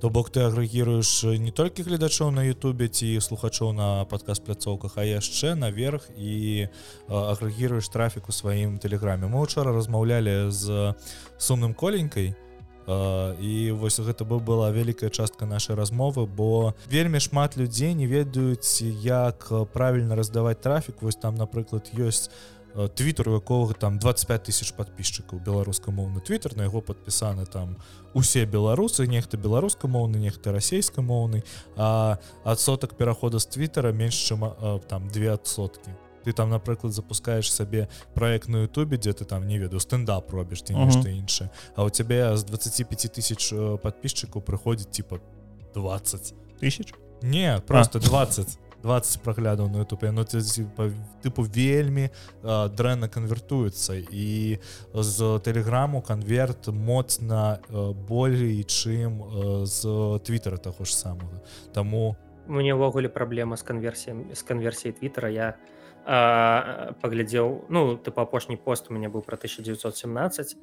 [0.00, 5.08] то бок ты агрэгіруеш не толькі гледачоў на Ютубе ці слухачоў на падказ пляцоўках а
[5.08, 6.68] яшчэ наверх і
[7.08, 10.92] агрэгіруеш трафік у сваім тэлеграме мы учора размаўлялі з
[11.40, 12.36] сумным коленькай
[12.86, 18.78] і вось гэта бы была вялікая частка нашай размовы бо вельмі шмат людзей не ведаюць
[19.02, 21.02] як правільна раздаваць трафік.
[21.02, 22.30] Вось там напрыклад ёсць
[22.94, 27.76] твиттер у якога там 25 тысяч подписчикаў беларускамоўны твиттер на яго подпісаны там
[28.14, 31.42] усе беларусы нехта беларускамоўны нехта расійскамоўны
[31.76, 34.44] а адсотак перахода з твиттера менш чым
[34.88, 35.90] там две сотки
[36.24, 40.62] ты там напрыклад запускаешь сабе проект на Ютубе дзе ты там не веду стендап робіш
[40.62, 45.20] ты нешта іншае а у цябе з 25 тысяч подписчикаў прыходзіць типа
[45.74, 52.10] 20 тысяч не просто 20 20 праглядаў на youtube ну тыпу вельмі
[52.42, 54.62] дрэнна канвертуецца і
[54.94, 57.58] з тэлеграму канверт моцна
[58.06, 59.82] болей чым з
[60.22, 61.42] твиттера таго ж самого.
[61.74, 62.14] Таму
[62.46, 65.28] мне ўвогуле праблема з канверсіям з канверсіяй твиттера.
[65.34, 65.58] Я
[66.06, 70.54] паглядзеў ну ты па апошні пост у меня быў пра 1917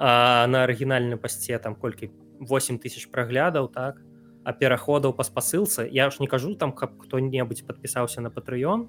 [0.00, 2.08] а на арыгінальны пасце там колькі
[2.40, 4.00] 8 тысяч праглядаў так
[4.44, 8.88] а пераходаў па спасылцы я ж не кажу там каб хто-небудзь подпісаўся на патрыён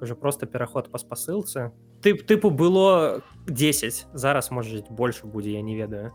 [0.00, 1.72] уже просто пераход па спасылцы
[2.02, 6.12] тып тыпу было 10 зараз можа больше будзе я не ведаю.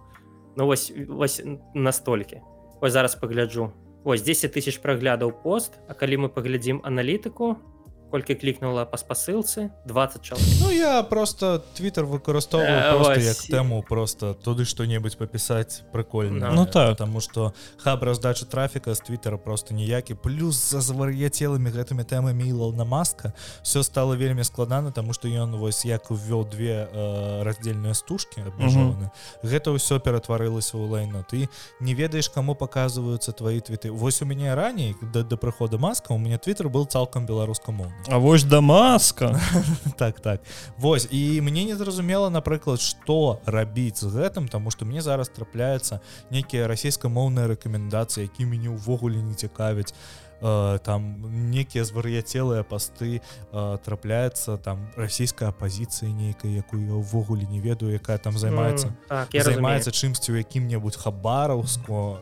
[0.56, 1.42] Ну вось вось
[1.74, 2.42] настолькі
[2.82, 3.72] ось зараз пагляджу
[4.04, 5.80] ось 10 тысяч праглядаў пост.
[5.88, 7.77] А калі мы паглядзім аналітыку то
[8.12, 14.34] колькі клікнула па спасылцы 20 чал Ну я просто Twitter выкарыстоўваю э, як тэму просто
[14.34, 20.16] туды што-небудзь папісаць прыкольна Ну так потому что хаб раздача трафіка з твиттера просто ніякі.
[20.16, 25.86] Плюс за звар'яцелымі гэтымі тэмамі на маска все стало вельмі складана тому что ён вось
[25.86, 29.12] як увёў две э, раздзельныя стужкі абмежованы
[29.44, 31.50] гэта ўсё ператварылася ў лайно ты
[31.80, 36.18] не ведаеш кому показываются твои твиты Вось у мяне раней да, да прыхода маска у
[36.18, 39.40] меня Twitter был цалкам беларускамоўны А вось дамаска
[39.98, 40.42] так так.
[40.78, 46.00] Вось і мне не зразумела напрыклад что рабіць з гэтым тому что мне зараз трапляецца
[46.32, 49.94] нейкія расійскамоўныя рэкамендацыі які мяне ўвогуле не цікавяць
[50.40, 53.22] там некія звар'яцелыя пасты
[53.52, 59.92] трапляецца там расійская апозіцыя нейкая якую я ўвогуле не ведаю якая там займаецца так, займаецца
[59.92, 62.22] чымсьці у якім-небудзь хабараўску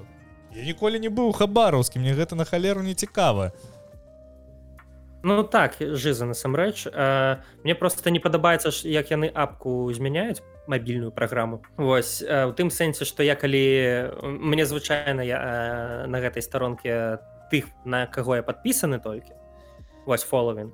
[0.55, 3.51] я ніколі не быў хабараўскі мне гэта на халеру не цікава
[5.25, 6.85] Ну так жиза насамрэч
[7.65, 11.63] мне просто не падабаецца як яны апку змяняюць мабільную праграму.
[11.81, 17.17] Вось у тым сэнсе што я калі мне звычайна я на гэтай старонке
[17.49, 19.33] тых на каго я подпісаны толькі
[20.05, 20.69] вось фоловін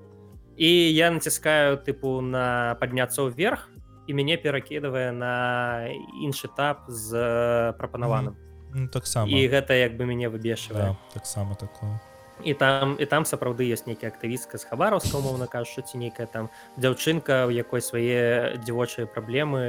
[0.60, 3.72] і я націскаю тыпу на падняцца ўверх
[4.08, 5.88] і мяне перакідывае на
[6.20, 8.36] іншы этап з прапанаваным.
[8.36, 9.32] Mm ну, таксама.
[9.32, 10.92] І гэта як бы мяне выбешвае.
[10.92, 12.00] Да, таксама такое
[12.44, 16.50] і там і там сапраўды ёсць нейкая актывістка з хабараўска умоўна кажучы ці нейкая там
[16.78, 19.62] дзяўчынка у якой свае дзівочыя праблемы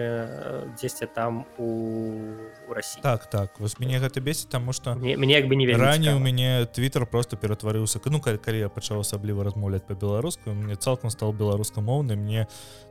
[0.77, 1.69] дзесьці там у
[2.75, 3.61] Росі так так.
[3.61, 7.37] Вось мяне гэта бесіць таму што мне як бы не раней у мяне Twitter просто
[7.37, 12.47] ператварыўся ну калі я пачаў асабліва размаўляць па-беларуску мне цалкам стал беларускамоўны мне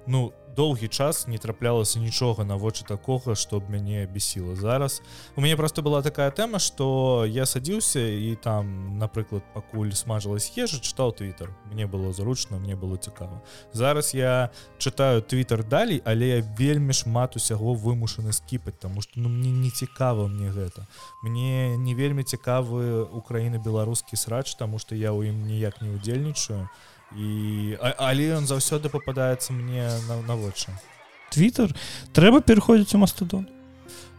[0.07, 5.01] ну доўгі час не траплялася нічога на вочы такога чтоб мяне бесіла зараз
[5.35, 10.77] у мяне просто была такая тэма что я садзіўся і там напрыклад пакуль смажылась ежа
[10.77, 13.41] чытаў twitter мне было зручна мне было цікава
[13.73, 19.29] зараз я чытаю twitter далей але я вельмі шмат усяго вымушаны скіпаць тому что ну
[19.29, 20.85] мне не цікава мне гэта.
[21.23, 26.67] Мне не вельмі цікавы украіны беларускі срач тому что я ў ім ніяк не удзельнічаю
[26.67, 30.71] то і але ён заўсёды попадаецца мне на, на вочы.
[31.31, 31.71] Twitter
[32.15, 33.47] трэба пераходзіць у мастадон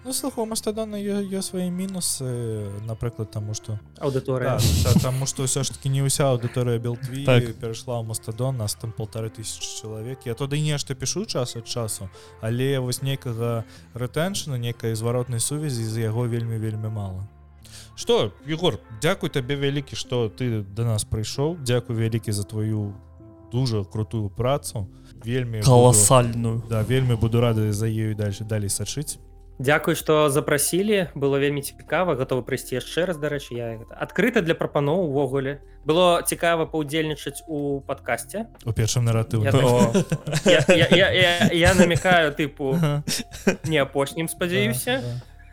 [0.05, 5.71] ну, слуху мастадона я свае мінусы напрыклад таму что аўдыторыя да, таму что ўсё ж
[5.71, 7.55] таки не ўся аўдыторыя белтві так.
[7.57, 12.11] перайшла ў мастадон нас там полторы тысяч чалавек я туды нешта пішу час ад часу
[12.41, 17.29] але вось нейкага рэтэншна некай зваротнай сувязі з яго вельмі вельмі мала.
[17.95, 21.63] Что егор дзякуй табе вялікі что ты до нас прыйшоў.
[21.63, 22.95] Дзякуй вялікі за твою
[23.53, 24.89] дуже крутую працу.
[25.25, 29.19] Вельмі колоссальную буду, да вельмі буду рады за ею дальше далей сачыць
[29.59, 32.15] Дякуй что запрасілі было вельмі цікава.
[32.15, 35.61] Готовы прыйсці яшчэ раз дарэчы я адкрыта для прапаноў увогуле.
[35.85, 39.53] Было цікава паўдзельнічаць у подкасте у першым наратыў я,
[40.47, 41.33] я, я, я, я,
[41.71, 42.79] я намекаю тыпу
[43.65, 45.03] не апошнім спадзяюся.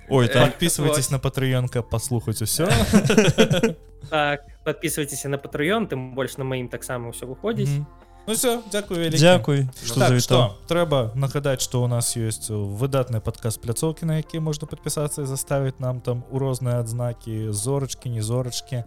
[0.09, 2.69] Ой, там подписывайтесь на патрыёнка послухаць усё.
[4.09, 7.83] Так подписывайтесь на патрыён тым больш на маім таксама ўсё выходзіць
[8.29, 9.65] Ну все дзякую дзякуй
[9.97, 15.25] так, трэба нагадаць что у нас есть выдатны падказ пляцоўкі на які можна подпісацца і
[15.25, 18.85] заставіць нам там у розныя адзнакі зорачкі не зорачкі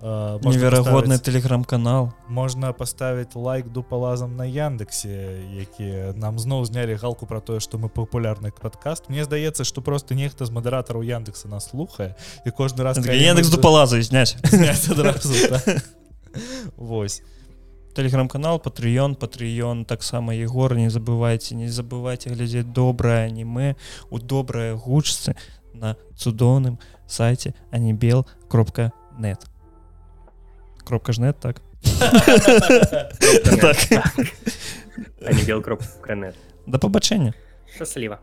[0.00, 2.14] неверагодны телеграм-канал.
[2.28, 7.92] Можна поставить лайк дупалазам на яндексе які нам зноў знялі галку про тое что мы
[7.92, 9.12] популярны подкаст.
[9.12, 12.16] Мне здаецца что просто нехта з мадэратараў яндекса нас слухае
[12.46, 14.40] і кожны раз яндекс дупалаза зняць
[16.76, 17.20] Вось
[17.98, 23.74] телеграм-канал патрыён патрыён таксама егор не забывайте не забывайте глядзець добрае аніме
[24.08, 25.34] у добрае гучцы
[25.74, 26.78] на цудоўным
[27.08, 29.42] сайте а не бел кропка нет
[30.86, 31.60] кропка ж нет так
[35.44, 35.82] бел кроп
[36.66, 37.34] да пабачэння
[37.74, 38.20] шчасліва